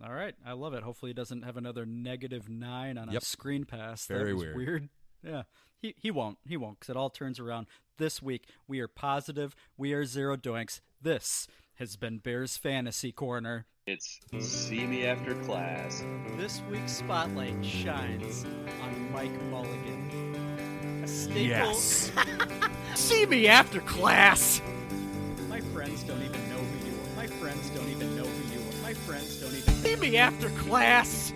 [0.03, 0.33] All right.
[0.45, 0.81] I love it.
[0.83, 3.21] Hopefully he doesn't have another negative nine on Yep.
[3.21, 4.07] a screen pass.
[4.07, 4.89] That Very was weird.
[5.23, 5.43] Yeah.
[5.77, 6.39] He he won't.
[6.47, 8.47] He won't because it all turns around this week.
[8.67, 9.55] We are positive.
[9.77, 10.81] We are zero doinks.
[11.01, 13.65] This has been Bears Fantasy Corner.
[13.87, 16.03] It's see me after class.
[16.37, 18.45] This week's spotlight shines
[18.83, 21.01] on Mike Mulligan.
[21.03, 21.73] A staple.
[22.95, 24.61] See me after class.
[25.49, 27.15] My friends don't even know who you are.
[27.15, 28.83] My friends don't even know who you are.
[28.83, 31.33] My friends don't even see me after class.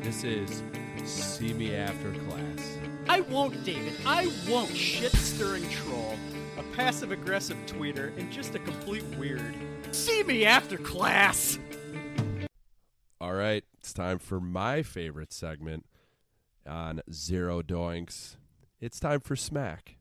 [0.00, 0.62] This is
[1.08, 2.78] See Me After Class.
[3.08, 3.94] I won't, David.
[4.04, 4.76] I won't.
[4.76, 6.37] Shit stirring troll, a
[6.78, 9.52] passive aggressive tweeter, and just a complete weird.
[9.90, 11.58] See me after class.
[13.20, 15.86] All right, it's time for my favorite segment
[16.64, 18.36] on Zero Doinks.
[18.80, 19.96] It's time for Smack.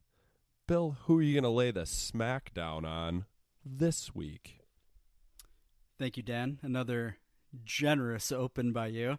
[0.68, 3.26] Bill, who are you going to lay the smack down on
[3.66, 4.60] this week?
[5.98, 6.60] Thank you, Dan.
[6.62, 7.18] Another
[7.66, 9.18] generous open by you.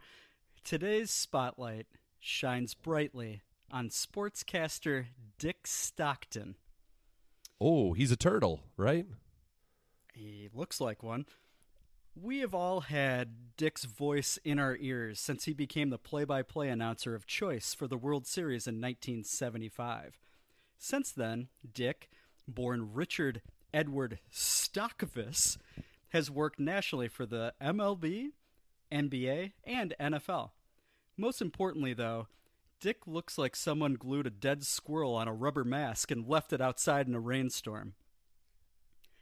[0.62, 1.88] Today's spotlight
[2.20, 3.42] shines brightly
[3.72, 5.06] on sportscaster
[5.38, 6.54] Dick Stockton.
[7.60, 9.06] Oh, he's a turtle, right?
[10.14, 11.26] He looks like one.
[12.14, 16.42] We have all had Dick's voice in our ears since he became the play by
[16.42, 20.18] play announcer of choice for the World Series in 1975.
[20.78, 22.10] Since then, Dick,
[22.46, 23.42] born Richard
[23.72, 25.58] Edward Stokvis,
[26.10, 28.28] has worked nationally for the MLB,
[28.90, 30.50] NBA, and NFL.
[31.16, 32.28] Most importantly, though,
[32.80, 36.60] Dick looks like someone glued a dead squirrel on a rubber mask and left it
[36.60, 37.94] outside in a rainstorm.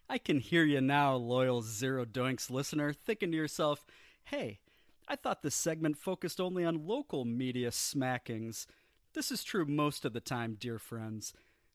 [0.08, 3.84] I can hear you now, loyal Zero Doinks listener, thinking to yourself,
[4.24, 4.60] hey,
[5.08, 8.66] I thought this segment focused only on local media smackings.
[9.14, 11.32] This is true most of the time, dear friends.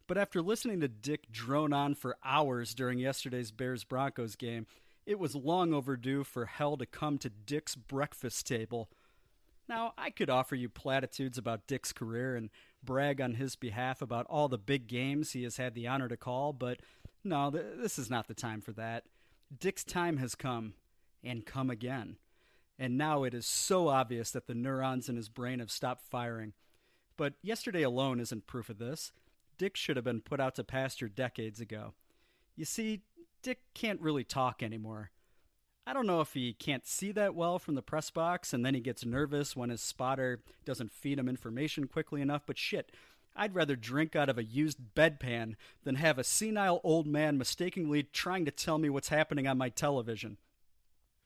[0.07, 4.67] But after listening to Dick drone on for hours during yesterday's Bears Broncos game,
[5.05, 8.89] it was long overdue for hell to come to Dick's breakfast table.
[9.71, 12.49] Now, I could offer you platitudes about Dick's career and
[12.83, 16.17] brag on his behalf about all the big games he has had the honor to
[16.17, 16.81] call, but
[17.23, 19.05] no, th- this is not the time for that.
[19.57, 20.73] Dick's time has come,
[21.23, 22.17] and come again.
[22.77, 26.51] And now it is so obvious that the neurons in his brain have stopped firing.
[27.15, 29.13] But yesterday alone isn't proof of this.
[29.57, 31.93] Dick should have been put out to pasture decades ago.
[32.57, 33.03] You see,
[33.41, 35.11] Dick can't really talk anymore.
[35.85, 38.75] I don't know if he can't see that well from the press box and then
[38.75, 42.91] he gets nervous when his spotter doesn't feed him information quickly enough, but shit,
[43.35, 48.03] I'd rather drink out of a used bedpan than have a senile old man mistakenly
[48.03, 50.37] trying to tell me what's happening on my television.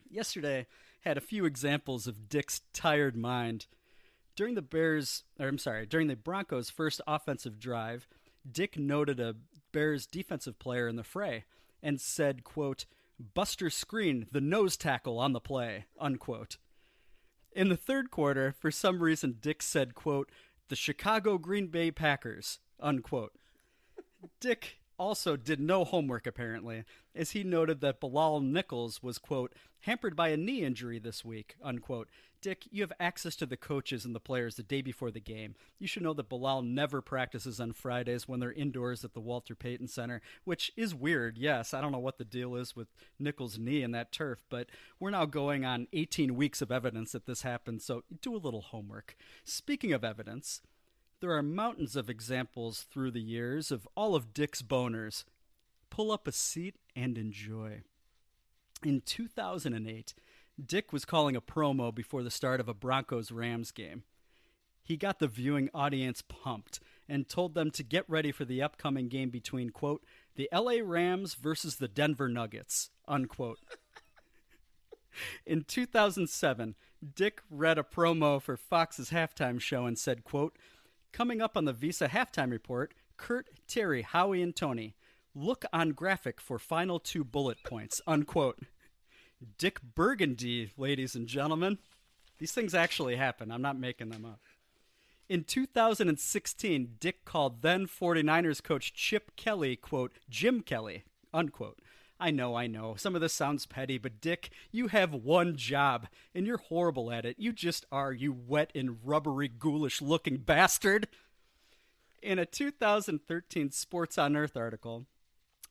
[0.09, 0.67] Yesterday
[1.01, 3.67] had a few examples of Dick's tired mind.
[4.35, 8.07] During the Bears, or I'm sorry, during the Broncos' first offensive drive,
[8.49, 9.35] Dick noted a
[9.71, 11.43] Bears defensive player in the fray
[11.81, 12.85] and said, quote,
[13.19, 16.57] Buster Skrine, the nose tackle on the play, unquote.
[17.51, 20.29] In the third quarter, for some reason, Dick said, quote,
[20.67, 23.33] the Chicago Green Bay Packers, unquote.
[24.39, 26.83] Dick also did no homework, apparently,
[27.15, 31.55] as he noted that Bilal Nichols was, quote, hampered by a knee injury this week,
[31.63, 32.09] unquote.
[32.41, 35.55] Dick, you have access to the coaches and the players the day before the game.
[35.79, 39.55] You should know that Bilal never practices on Fridays when they're indoors at the Walter
[39.55, 41.73] Payton Center, which is weird, yes.
[41.73, 42.87] I don't know what the deal is with
[43.17, 44.67] Nichols' knee and that turf, but
[44.99, 48.61] we're now going on 18 weeks of evidence that this happened, so do a little
[48.61, 49.15] homework.
[49.43, 50.61] Speaking of evidence,
[51.21, 55.23] there are mountains of examples through the years of all of Dick's boners.
[55.95, 57.83] Pull up a seat and enjoy.
[58.83, 60.13] In 2008,
[60.61, 64.03] Dick was calling a promo before the start of a Broncos Rams game.
[64.83, 69.07] He got the viewing audience pumped and told them to get ready for the upcoming
[69.07, 70.03] game between, quote,
[70.35, 73.59] the LA Rams versus the Denver Nuggets, unquote.
[75.45, 76.75] In 2007,
[77.15, 80.57] Dick read a promo for Fox's halftime show and said, quote,
[81.13, 84.97] Coming up on the Visa halftime report, Curt, Terry, Howie, and Tony.
[85.37, 88.59] Look on graphic for final two bullet points, unquote.
[89.57, 91.77] Dick Burgundy, ladies and gentlemen.
[92.37, 93.51] These things actually happen.
[93.51, 94.39] I'm not making them up.
[95.27, 101.79] In 2016, Dick called then 49ers coach Chip Kelly, quote, Jim Kelly, unquote.
[102.17, 102.95] I know, I know.
[102.97, 107.25] Some of this sounds petty, but Dick, you have one job, and you're horrible at
[107.25, 107.35] it.
[107.37, 111.09] You just are, you wet and rubbery, ghoulish looking bastard.
[112.21, 115.07] In a 2013 Sports on Earth article,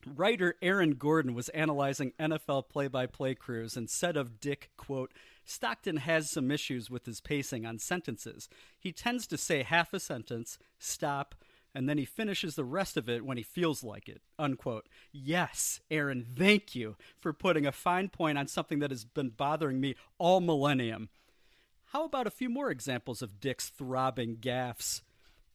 [0.07, 5.13] writer Aaron Gordon was analyzing NFL play by play crews and said of Dick, quote,
[5.45, 8.49] Stockton has some issues with his pacing on sentences.
[8.79, 11.35] He tends to say half a sentence, stop,
[11.75, 14.23] and then he finishes the rest of it when he feels like it.
[14.39, 14.89] Unquote.
[15.13, 19.81] Yes, Aaron, thank you for putting a fine point on something that has been bothering
[19.81, 21.09] me all millennium.
[21.87, 25.03] How about a few more examples of Dick's throbbing gaffes?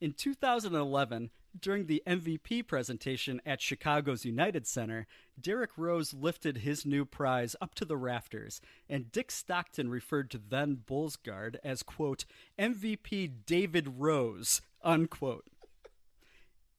[0.00, 1.28] In 2011,
[1.60, 5.06] during the MVP presentation at Chicago's United Center,
[5.38, 10.38] Derrick Rose lifted his new prize up to the rafters, and Dick Stockton referred to
[10.38, 12.24] then Bulls guard as, quote,
[12.58, 15.44] MVP David Rose, unquote.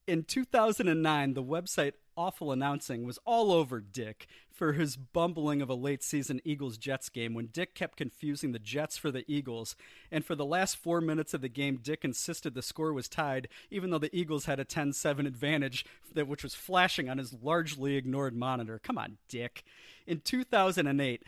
[0.07, 5.73] In 2009, the website Awful Announcing was all over Dick for his bumbling of a
[5.73, 9.75] late season Eagles Jets game when Dick kept confusing the Jets for the Eagles.
[10.11, 13.47] And for the last four minutes of the game, Dick insisted the score was tied,
[13.71, 17.33] even though the Eagles had a 10 7 advantage, that, which was flashing on his
[17.41, 18.77] largely ignored monitor.
[18.77, 19.63] Come on, Dick.
[20.05, 21.23] In 2008,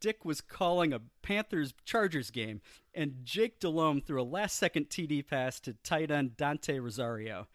[0.00, 2.62] Dick was calling a Panthers Chargers game,
[2.94, 7.48] and Jake Delhomme threw a last second TD pass to tight end Dante Rosario.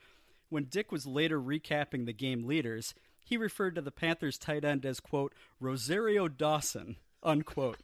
[0.54, 2.94] When Dick was later recapping the game leaders,
[3.24, 7.80] he referred to the Panthers tight end as, quote, Rosario Dawson, unquote.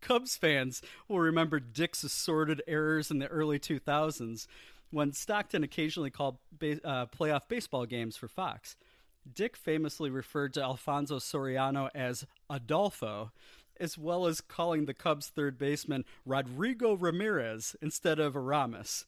[0.00, 4.46] Cubs fans will remember Dick's assorted errors in the early 2000s
[4.90, 8.74] when Stockton occasionally called ba- uh, playoff baseball games for Fox.
[9.30, 13.32] Dick famously referred to Alfonso Soriano as Adolfo,
[13.78, 19.04] as well as calling the Cubs third baseman Rodrigo Ramirez instead of Aramis.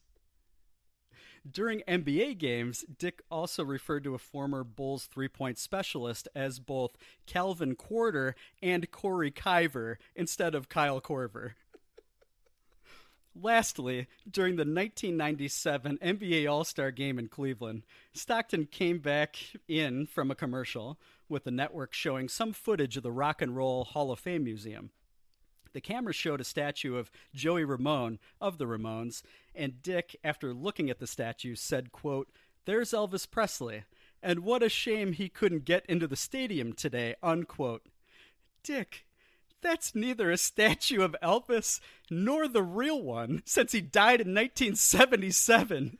[1.50, 6.96] During NBA games, Dick also referred to a former Bulls three point specialist as both
[7.26, 11.52] Calvin Quarter and Corey Kiver instead of Kyle Korver.
[13.36, 17.82] Lastly, during the 1997 NBA All Star game in Cleveland,
[18.12, 19.36] Stockton came back
[19.66, 23.84] in from a commercial with the network showing some footage of the Rock and Roll
[23.84, 24.90] Hall of Fame Museum.
[25.72, 29.22] The camera showed a statue of Joey Ramone of the Ramones,
[29.54, 32.28] and Dick, after looking at the statue, said, quote,
[32.64, 33.84] There's Elvis Presley,
[34.22, 37.86] and what a shame he couldn't get into the stadium today, unquote.
[38.62, 39.06] Dick,
[39.60, 41.80] that's neither a statue of Elvis
[42.10, 45.98] nor the real one, since he died in 1977.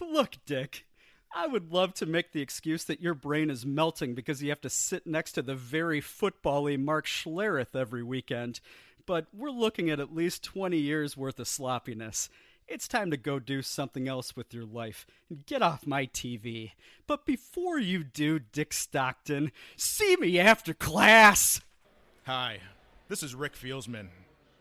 [0.00, 0.86] Look, Dick,
[1.34, 4.60] I would love to make the excuse that your brain is melting because you have
[4.62, 8.60] to sit next to the very football-y Mark Schlereth every weekend,
[9.06, 12.28] but we're looking at at least 20 years worth of sloppiness.
[12.68, 15.06] It's time to go do something else with your life.
[15.28, 16.72] And get off my TV.
[17.06, 21.60] But before you do, Dick Stockton, see me after class!
[22.26, 22.60] Hi,
[23.08, 24.08] this is Rick Fieldsman,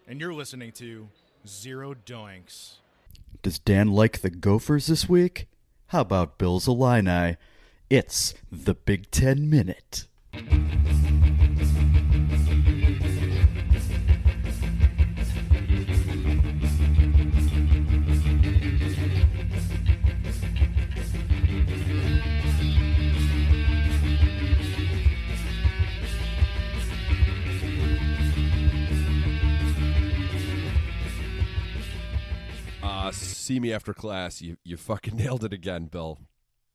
[0.08, 1.10] and you're listening to
[1.48, 2.78] Zero Doinks.
[3.44, 5.48] Does Dan like the Gophers this week?
[5.88, 7.38] How about Bills Illini?
[7.90, 10.08] It's the Big Ten Minute.
[33.10, 34.42] Uh, see me after class.
[34.42, 36.20] You you fucking nailed it again, Bill.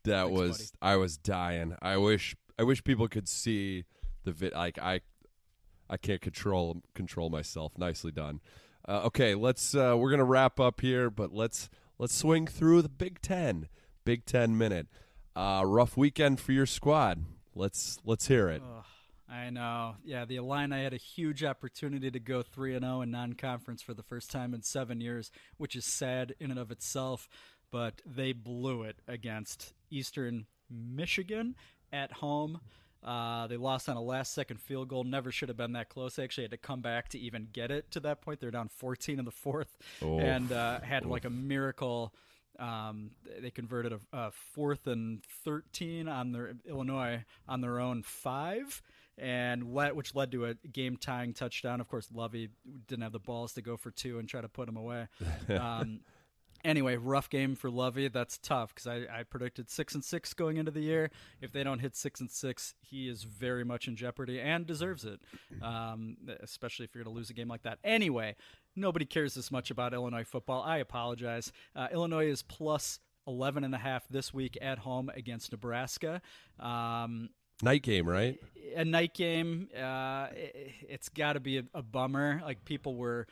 [0.05, 1.77] That Thanks, was I was dying.
[1.81, 3.85] I wish I wish people could see
[4.25, 4.53] the vid.
[4.53, 5.01] Like I
[5.89, 7.79] I can't control control myself.
[7.79, 8.41] Nicely done.
[8.87, 12.89] Uh, okay, let's uh, we're gonna wrap up here, but let's let's swing through the
[12.89, 13.69] Big Ten.
[14.05, 14.89] Big Ten minute.
[15.35, 17.25] Uh, rough weekend for your squad.
[17.55, 18.63] Let's let's hear it.
[18.63, 18.85] Ugh,
[19.35, 19.97] I know.
[20.05, 23.95] Yeah, the Illini had a huge opportunity to go 3 and 0 in non-conference for
[23.95, 27.29] the first time in 7 years, which is sad in and of itself,
[27.73, 31.57] but they blew it against Eastern Michigan
[31.93, 32.61] at home.
[33.03, 35.05] Uh, they lost on a last-second field goal.
[35.05, 36.17] Never should have been that close.
[36.17, 38.41] They actually had to come back to even get it to that point.
[38.41, 40.19] They're down 14 in the fourth, Oh.
[40.21, 42.15] and uh, had like a miracle.
[42.59, 43.11] Um,
[43.41, 48.81] they converted a, a fourth and 13 on their Illinois on their own five,
[49.19, 51.81] and let, which led to a game tying touchdown.
[51.81, 52.51] Of course, Lovie
[52.87, 55.09] didn't have the balls to go for two and try to put him away.
[55.49, 56.01] Um,
[56.65, 58.09] anyway, rough game for Lovie.
[58.09, 61.11] That's tough because I, I predicted six and six going into the year.
[61.41, 65.05] If they don't hit six and six, he is very much in jeopardy and deserves
[65.05, 65.21] it,
[65.63, 67.79] um, especially if you're going to lose a game like that.
[67.85, 68.37] Anyway,
[68.75, 70.63] nobody cares this much about Illinois football.
[70.63, 71.53] I apologize.
[71.77, 76.21] Uh, Illinois is plus 11 and a half this week at home against Nebraska.
[76.59, 77.31] Um,
[77.63, 78.39] Night game, right?
[78.77, 79.69] a night game.
[79.77, 82.41] Uh, it, it's got to be a, a, bummer.
[82.45, 83.27] Like people were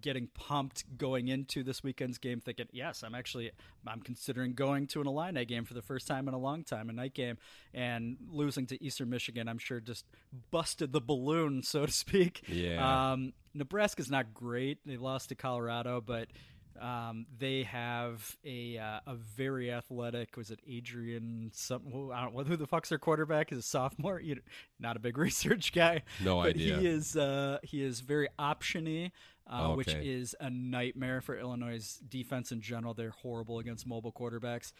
[0.00, 3.50] getting pumped going into this weekend's game, thinking, "Yes, I'm actually
[3.86, 6.88] I'm considering going to an Illini game for the first time in a long time,
[6.90, 7.38] a night game."
[7.72, 10.04] And losing to Eastern Michigan, I'm sure just
[10.50, 12.42] busted the balloon, so to speak.
[12.48, 13.12] Yeah.
[13.12, 14.78] Um, Nebraska's not great.
[14.86, 16.28] They lost to Colorado, but
[16.80, 20.36] um, they have a uh, a very athletic.
[20.36, 21.50] Was it Adrian?
[21.54, 21.82] Some
[22.14, 23.58] I don't know who the fuck's their quarterback is.
[23.58, 24.20] A sophomore.
[24.20, 24.40] You,
[24.78, 26.02] not a big research guy.
[26.22, 26.78] No idea.
[26.78, 29.12] He is uh, he is very optiony.
[29.50, 29.76] Uh, Okay.
[29.76, 32.92] Which is a nightmare for Illinois' defense in general.
[32.92, 34.74] They're horrible against mobile quarterbacks.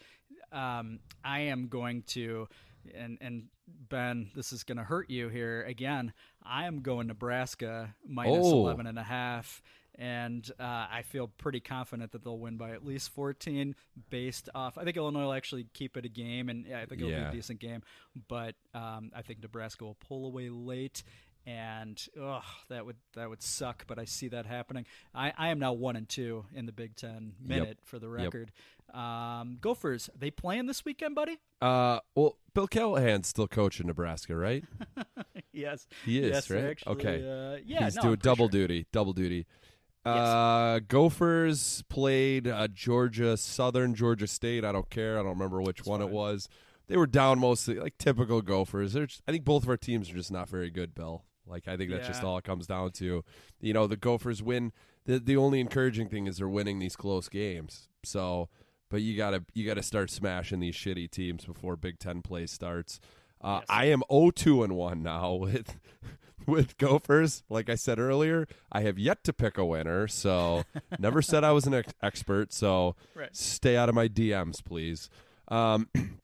[0.51, 2.47] Um, I am going to,
[2.93, 3.45] and and
[3.89, 6.13] Ben, this is going to hurt you here again.
[6.43, 8.59] I am going Nebraska minus Oh.
[8.59, 9.61] 11 and a half
[9.99, 13.75] and uh, I feel pretty confident that they'll win by at least 14
[14.09, 14.77] based off.
[14.77, 17.31] I think Illinois will actually keep it a game, and I think it'll be a
[17.31, 17.83] decent game.
[18.29, 21.03] But um, I think Nebraska will pull away late,
[21.45, 23.85] and ugh, that would that would suck.
[23.87, 24.85] But I see that happening.
[25.13, 28.53] I, I am now one and two in the Big Ten minute for the record.
[28.93, 31.37] Um, Gophers, they playing this weekend, buddy?
[31.61, 34.63] Uh, well, Bill Callahan's still coaching Nebraska, right?
[35.53, 36.63] yes, He is, yes, right?
[36.63, 37.17] Actually, Okay.
[37.57, 38.61] uh, yeah, He's no, doing double sure.
[38.61, 38.87] duty.
[38.91, 39.45] Double duty.
[40.05, 44.63] Uh, Gophers played uh, Georgia Southern, Georgia State.
[44.65, 45.19] I don't care.
[45.19, 46.47] I don't remember which one it was.
[46.87, 48.93] They were down mostly, like typical Gophers.
[48.93, 51.23] They're just, I think both of our teams are just not very good, Bill.
[51.45, 53.23] Like I think that's just all it comes down to.
[53.59, 54.71] You know, the Gophers win.
[55.05, 57.87] The the only encouraging thing is they're winning these close games.
[58.03, 58.49] So,
[58.89, 62.99] but you gotta you gotta start smashing these shitty teams before Big Ten play starts.
[63.41, 63.65] Uh, Yes.
[63.69, 65.77] I am 0-2 and one now with
[66.49, 67.43] with Gophers.
[67.49, 70.07] Like I said earlier, I have yet to pick a winner.
[70.07, 70.63] So
[70.97, 72.51] never said I was an ex- expert.
[72.53, 73.35] So Right.
[73.35, 75.09] stay out of my DMs, please.
[75.47, 75.89] Um,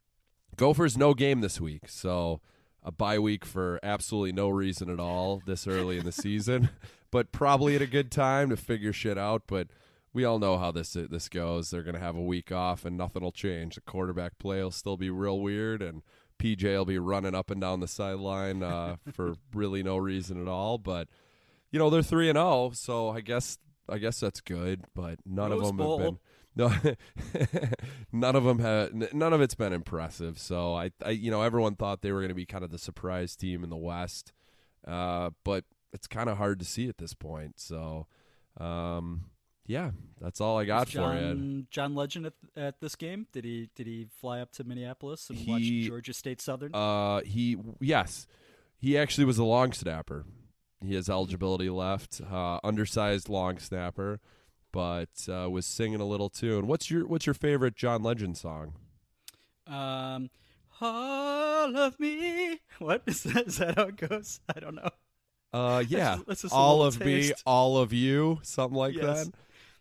[0.58, 2.40] Gophers no game this week, so
[2.84, 6.70] a bye week for absolutely no reason at all this early in the season,
[7.12, 9.44] but probably at a good time to figure shit out.
[9.48, 9.68] But
[10.14, 11.70] we all know how this this goes.
[11.72, 13.76] They're gonna have a week off and nothing will change.
[13.76, 16.04] The quarterback play will still be real weird, and
[16.40, 20.48] PJ will be running up and down the sideline uh, for really no reason at
[20.48, 20.78] all.
[20.78, 21.08] But
[21.72, 23.58] you know they're three and zero, so I guess
[23.90, 24.86] I guess that's good.
[24.94, 26.00] But none Rose of them Bowl.
[26.00, 26.20] have been.
[26.58, 26.72] No,
[28.14, 29.14] none of them have.
[29.14, 30.40] None of it's been impressive.
[30.40, 32.78] So I, I you know, everyone thought they were going to be kind of the
[32.78, 34.32] surprise team in the West,
[34.88, 37.60] uh, but it's kind of hard to see at this point.
[37.60, 38.08] So,
[38.58, 39.26] um,
[39.68, 39.92] yeah,
[40.22, 41.20] that's all I got Was for you.
[41.20, 43.28] John, John Legend at, at this game?
[43.32, 46.74] Did he did he fly up to Minneapolis and watch Georgia State Southern?
[46.76, 48.28] Uh, he yes,
[48.78, 50.26] he actually was a long snapper.
[50.84, 52.22] He has eligibility left.
[52.22, 54.20] Uh, undersized long snapper,
[54.72, 56.68] but uh, was singing a little tune.
[56.68, 58.74] What's your What's your favorite John Legend song?
[59.68, 60.30] Um,
[60.82, 62.60] all of me.
[62.80, 63.48] What is that?
[63.48, 64.42] Is that how it goes?
[64.54, 64.90] I don't know.
[65.54, 69.26] Uh, yeah, just- that's just all of me, all of you, something like Yes.
[69.28, 69.34] that.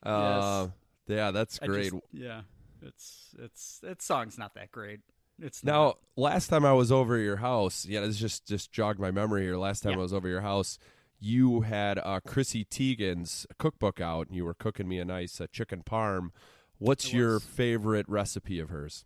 [0.05, 0.69] Uh,
[1.07, 1.93] yeah, that's great.
[1.93, 2.43] just- yeah,
[2.83, 5.01] it's it's that song's not that great.
[5.41, 5.99] It's Now, not.
[6.17, 9.43] last time I was over at your house, yeah, this just just jogged my memory
[9.43, 9.57] here.
[9.57, 9.99] Last time Yeah.
[9.99, 10.79] I was over at your house,
[11.19, 15.47] you had uh, Chrissy Teigen's cookbook out, and you were cooking me a nice uh,
[15.51, 16.31] chicken parm.
[16.79, 19.05] What's your favorite recipe of hers?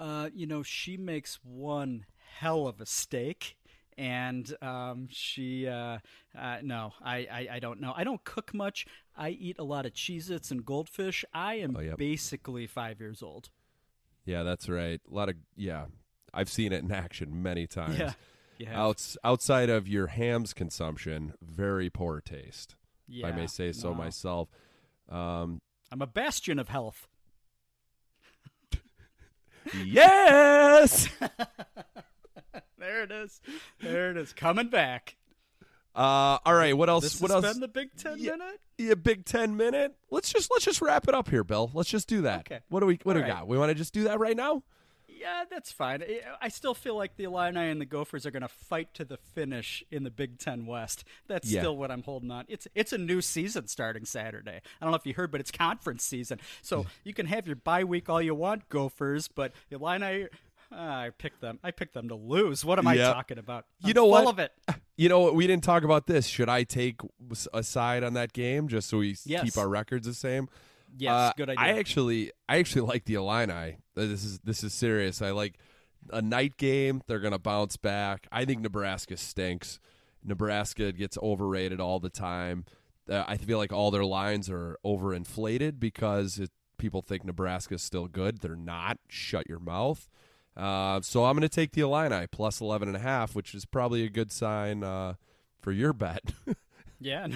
[0.00, 2.06] Uh, you know, she makes one
[2.38, 3.56] hell of a steak.
[3.98, 5.98] And um, she, uh,
[6.38, 7.92] uh, no, I, I, I don't know.
[7.96, 8.86] I don't cook much.
[9.16, 11.24] I eat a lot of Cheez Its and goldfish.
[11.34, 11.96] I am Oh, yep.
[11.98, 13.50] basically five years old.
[14.24, 15.00] Yeah, that's right.
[15.10, 15.86] A lot of yeah,
[16.32, 17.98] I've seen it in action many times.
[17.98, 18.12] Yeah.
[18.58, 18.80] Yeah.
[18.80, 22.74] Outs, outside of your Hamm's consumption, very poor taste.
[23.08, 23.94] if I may say so no.
[23.94, 24.48] myself.
[25.08, 25.60] Um,
[25.92, 27.06] I'm a bastion of health.
[29.84, 31.08] yes.
[32.78, 33.40] There it is.
[33.80, 34.32] There it is.
[34.32, 35.16] Coming back.
[35.94, 36.76] Uh, all right.
[36.76, 37.02] What else?
[37.04, 37.44] This what else?
[37.44, 38.32] been the Big Ten Yeah.
[38.32, 38.60] minute.
[38.76, 39.96] Yeah, Big Ten minute.
[40.10, 41.70] Let's just let's just wrap it up here, Bill.
[41.74, 42.40] Let's just do that.
[42.40, 42.60] Okay.
[42.68, 43.38] What do we what do we right.
[43.38, 43.48] got?
[43.48, 44.62] We want to just do that right now?
[45.08, 46.02] Yeah, that's fine.
[46.02, 49.04] I- I still feel like the Illini and the Gophers are going to fight to
[49.04, 51.02] the finish in the Big Ten West.
[51.26, 51.62] That's Yeah.
[51.62, 52.44] still what I'm holding on.
[52.46, 54.60] It's it's a new season starting Saturday.
[54.80, 56.38] I don't know if you heard, but it's conference season.
[56.62, 60.28] So you can have your bye week all you want, Gophers, but the Illini.
[60.72, 61.58] Ah, I picked them.
[61.62, 62.64] I picked them to lose.
[62.64, 63.66] What am I talking about?
[63.80, 64.26] You I'm know full what?
[64.28, 64.52] of it.
[64.96, 65.34] You know what?
[65.34, 66.26] We didn't talk about this.
[66.26, 67.00] Should I take
[67.54, 69.44] a side on that game just so we Yes.
[69.44, 70.48] keep our records the same?
[70.96, 71.64] Yes, Uh, good idea.
[71.64, 73.76] I actually, I actually like the Illini.
[73.94, 75.20] This is this is serious.
[75.22, 75.58] I like
[76.10, 77.02] a night game.
[77.06, 78.26] They're gonna bounce back.
[78.32, 79.78] I think Nebraska stinks.
[80.24, 82.64] Nebraska gets overrated all the time.
[83.08, 88.06] Uh, I feel like all their lines are overinflated because it, people think Nebraska's still
[88.08, 88.38] good.
[88.38, 88.98] They're not.
[89.08, 90.08] Shut your mouth.
[90.58, 93.64] Uh, so I'm going to take the Illini plus 11 and a half, which is
[93.64, 95.14] probably a good sign uh,
[95.60, 96.22] for your bet.
[97.00, 97.28] Yeah.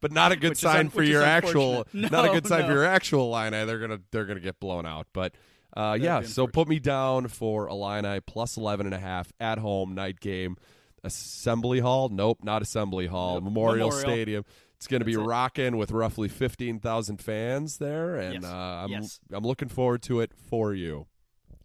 [0.00, 2.12] but not a good Which sign un- for your actual unfortunate.
[2.12, 2.66] not a good sign no.
[2.68, 3.64] for your actual Illini.
[3.66, 5.08] They're gonna they're gonna get blown out.
[5.12, 5.34] But
[5.76, 9.96] uh, yeah, so put me down for Illini plus 11 and a half at home
[9.96, 10.56] night game.
[11.02, 12.08] Assembly Hall?
[12.10, 13.34] Nope, not Assembly Hall.
[13.34, 13.44] Nope.
[13.44, 14.08] Memorial, Memorial.
[14.08, 14.44] Stadium.
[14.76, 18.44] It's going to be rocking with roughly 15,000 fans there, and Yes.
[18.44, 19.20] uh, I'm Yes.
[19.32, 21.08] I'm looking forward to it for you.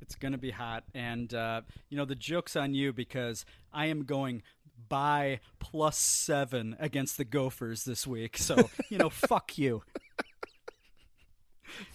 [0.04, 0.84] It's going to be hot.
[0.94, 4.44] And, uh, you know, the joke's on you because I am going
[4.90, 8.38] by plus seven against the Gophers this week.
[8.38, 9.82] So, you know, fuck you.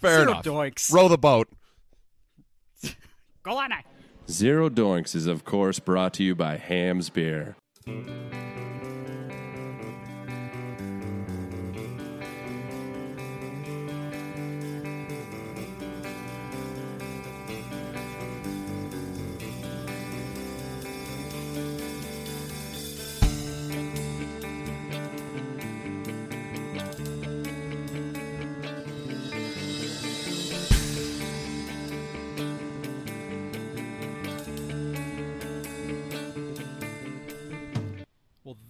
[0.01, 0.43] Fair Zero enough.
[0.43, 0.91] doinks.
[0.91, 1.49] Row the boat.
[3.43, 3.83] Go on, I.
[4.27, 7.55] Zero Doinks is, of course, brought to you by Hamm's Beer.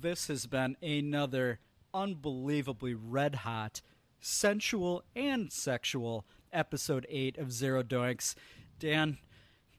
[0.10, 1.60] This has been another
[1.94, 3.84] unbelievably red hot,
[4.20, 8.34] sensual, and sexual episode 8 of Zero Doinks.
[8.80, 9.20] Dan,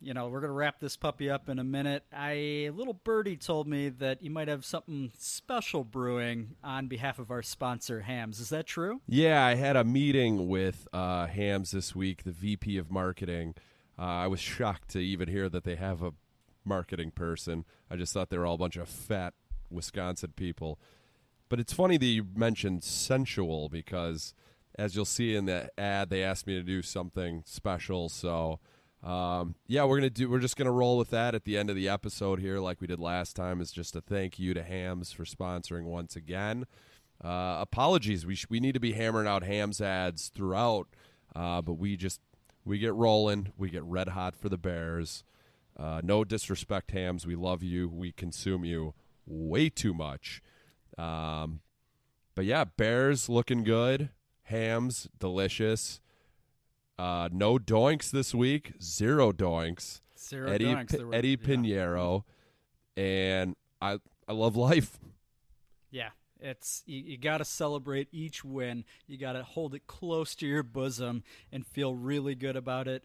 [0.01, 2.05] you know, we're going to wrap this puppy up in a minute.
[2.13, 7.33] I little birdie told me that you might have something special brewing on behalf of
[7.33, 8.39] our sponsor Hamm's.
[8.39, 9.01] Is that true?
[9.09, 13.57] Yeah, I had a meeting with uh, Hamm's this week, the VP of marketing.
[13.99, 16.13] Uh, I was shocked to even hear that they have a
[16.65, 17.65] marketing person.
[17.91, 19.35] I just thought they were all a bunch of fat
[19.71, 20.79] Wisconsin people.
[21.49, 24.35] But it's funny that you mentioned sensual because,
[24.79, 28.09] as you'll see in the ad, they asked me to do something special.
[28.09, 28.61] So,
[29.03, 30.31] um, yeah, we're gonna do.
[30.31, 32.87] We're just gonna roll with that at the end of the episode here, like we
[32.87, 33.61] did last time.
[33.61, 36.67] Is just a thank you to Hamm's for sponsoring once again.
[37.23, 40.87] Uh, apologies, we sh- we need to be hammering out Hamm's ads throughout,
[41.35, 42.21] uh, but we just
[42.65, 43.53] we get rolling.
[43.59, 45.25] We get red hot for the Bears.
[45.77, 47.27] Uh, no disrespect, Hamm's.
[47.27, 47.89] We love you.
[47.89, 48.95] We consume you
[49.31, 50.43] way too much.
[50.99, 51.61] Um,
[52.35, 54.11] but yeah, Bears looking good.
[54.45, 56.01] Hamm's delicious.
[56.99, 58.73] Uh, no doinks this week.
[58.83, 60.01] Zero doinks.
[60.19, 60.91] Zero Eddie doinks.
[60.99, 61.47] P- were- Eddie yeah.
[61.47, 62.25] Piñeiro,
[62.97, 64.99] and I I love life.
[65.91, 66.11] Yeah,
[66.41, 68.85] it's you, you got to celebrate each win.
[69.07, 73.05] You got to hold it close to your bosom and feel really good about it.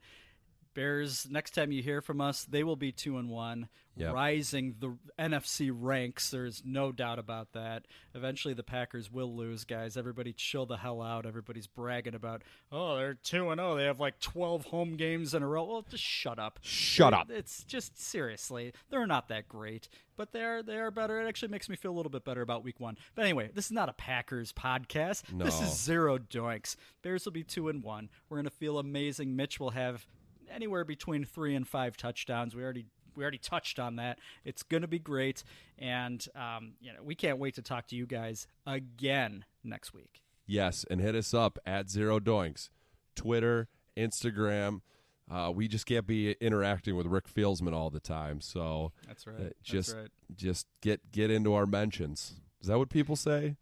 [0.76, 1.28] Bears.
[1.30, 4.14] Next time you hear from us, they will be two and one, Yep.
[4.14, 6.30] rising the NFC ranks.
[6.30, 7.86] There's no doubt about that.
[8.14, 9.96] Eventually, the Packers will lose, guys.
[9.98, 11.26] Everybody, chill the hell out.
[11.26, 13.76] Everybody's bragging about, oh, they're two and zero.
[13.78, 15.64] They have like twelve home games in a row.
[15.64, 16.60] Well, just shut up.
[16.62, 17.32] Shut up.
[17.32, 21.22] It's just seriously, they're not that great, but they are they are better.
[21.22, 22.98] It actually makes me feel a little bit better about Week One.
[23.16, 25.24] But anyway, this is not a Packers podcast.
[25.42, 26.76] This is zero doinks.
[27.02, 28.10] Bears will be two and one.
[28.28, 29.38] We're gonna feel amazing.
[29.38, 30.06] Mitch will have
[30.54, 32.56] anywhere between three and five touchdowns.
[32.56, 32.86] We already
[33.16, 34.20] we already touched on that.
[34.44, 35.44] It's gonna be great,
[35.78, 40.22] and um, you know we can't wait to talk to you guys again next week.
[40.48, 42.70] Yes, and hit us up at Zero Doinks,
[43.16, 43.68] Twitter,
[43.98, 44.82] Instagram.
[45.30, 49.32] Uh, we just can't be interacting with Rick Fieldsman all the time, so That's uh,
[49.32, 49.54] right.
[49.64, 50.12] just That's right.
[50.36, 52.34] just get get into our mentions.
[52.62, 53.58] Is that what people say?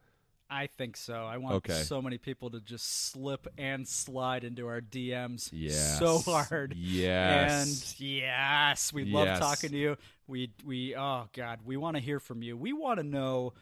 [0.56, 1.26] I think so.
[1.26, 1.82] I want Okay.
[1.84, 5.97] so many people to just slip and slide into our DMs Yes.
[5.99, 6.76] so hard.
[6.78, 7.95] Yes.
[7.99, 9.39] And yes, we love Yes.
[9.39, 9.97] talking to you.
[10.28, 12.56] We we oh god, we want to hear from you.
[12.56, 13.54] We want to know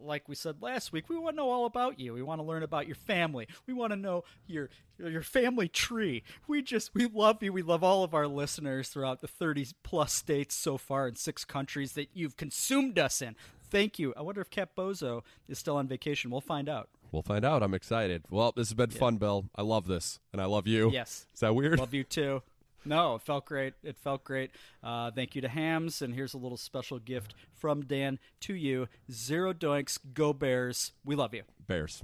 [0.00, 2.14] like we said last week, we want to know all about you.
[2.14, 3.48] We want to learn about your family.
[3.66, 6.22] We want to know your your family tree.
[6.46, 7.52] We just we love you.
[7.52, 11.44] We love all of our listeners throughout the 30 plus states so far in six
[11.44, 13.34] countries that you've consumed us in.
[13.70, 14.14] Thank you.
[14.16, 16.30] I wonder if Cap Bozo is still on vacation.
[16.30, 16.88] We'll find out.
[17.12, 17.62] We'll find out.
[17.62, 18.24] I'm excited.
[18.30, 19.48] Well, this has been fun, Bill.
[19.56, 20.90] I love this, and I love you.
[20.90, 21.26] Yes.
[21.32, 21.78] Is that weird?
[21.78, 22.42] Love you too.
[22.84, 23.74] No, it felt great.
[23.82, 24.50] It felt great.
[24.82, 28.88] Uh, thank you to Hamm's, and here's a little special gift from Dan to you.
[29.10, 30.92] Zero doinks, go Bears.
[31.04, 31.42] We love you.
[31.66, 32.02] Bears.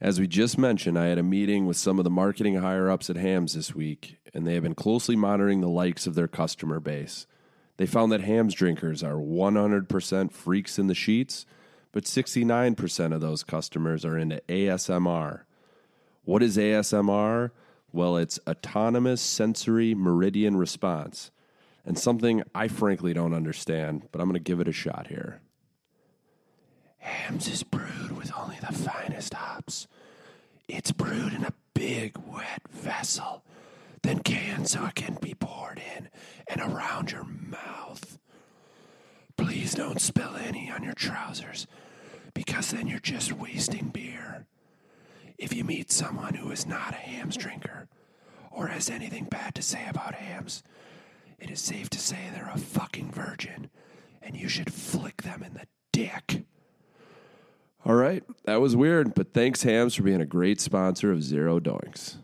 [0.00, 3.08] As we just mentioned, I had a meeting with some of the marketing higher ups
[3.08, 6.80] at Hamm's this week, and they have been closely monitoring the likes of their customer
[6.80, 7.26] base.
[7.76, 11.44] They found that Hamm's drinkers are 100% freaks in the sheets,
[11.92, 15.42] but 69% of those customers are into ASMR.
[16.24, 17.50] What is ASMR?
[17.92, 21.30] Well, it's autonomous sensory meridian response,
[21.84, 25.40] and something I frankly don't understand, but I'm going to give it a shot here.
[26.98, 29.86] Hamm's is brewed with only the finest hops.
[30.68, 33.44] It's brewed in a big, wet vessel.
[34.06, 36.08] Then can so it can be poured in
[36.46, 38.20] and around your mouth.
[39.36, 41.66] Please don't spill any on your trousers
[42.32, 44.46] because then you're just wasting beer.
[45.38, 47.88] If you meet someone who is not a Hamm's drinker
[48.52, 50.62] or has anything bad to say about Hamm's,
[51.40, 53.70] it is safe to say they're a fucking virgin
[54.22, 56.44] and you should flick them in the dick.
[57.84, 61.58] All right, that was weird, but thanks, Hamm's, for being a great sponsor of Zero
[61.58, 62.18] Doinks.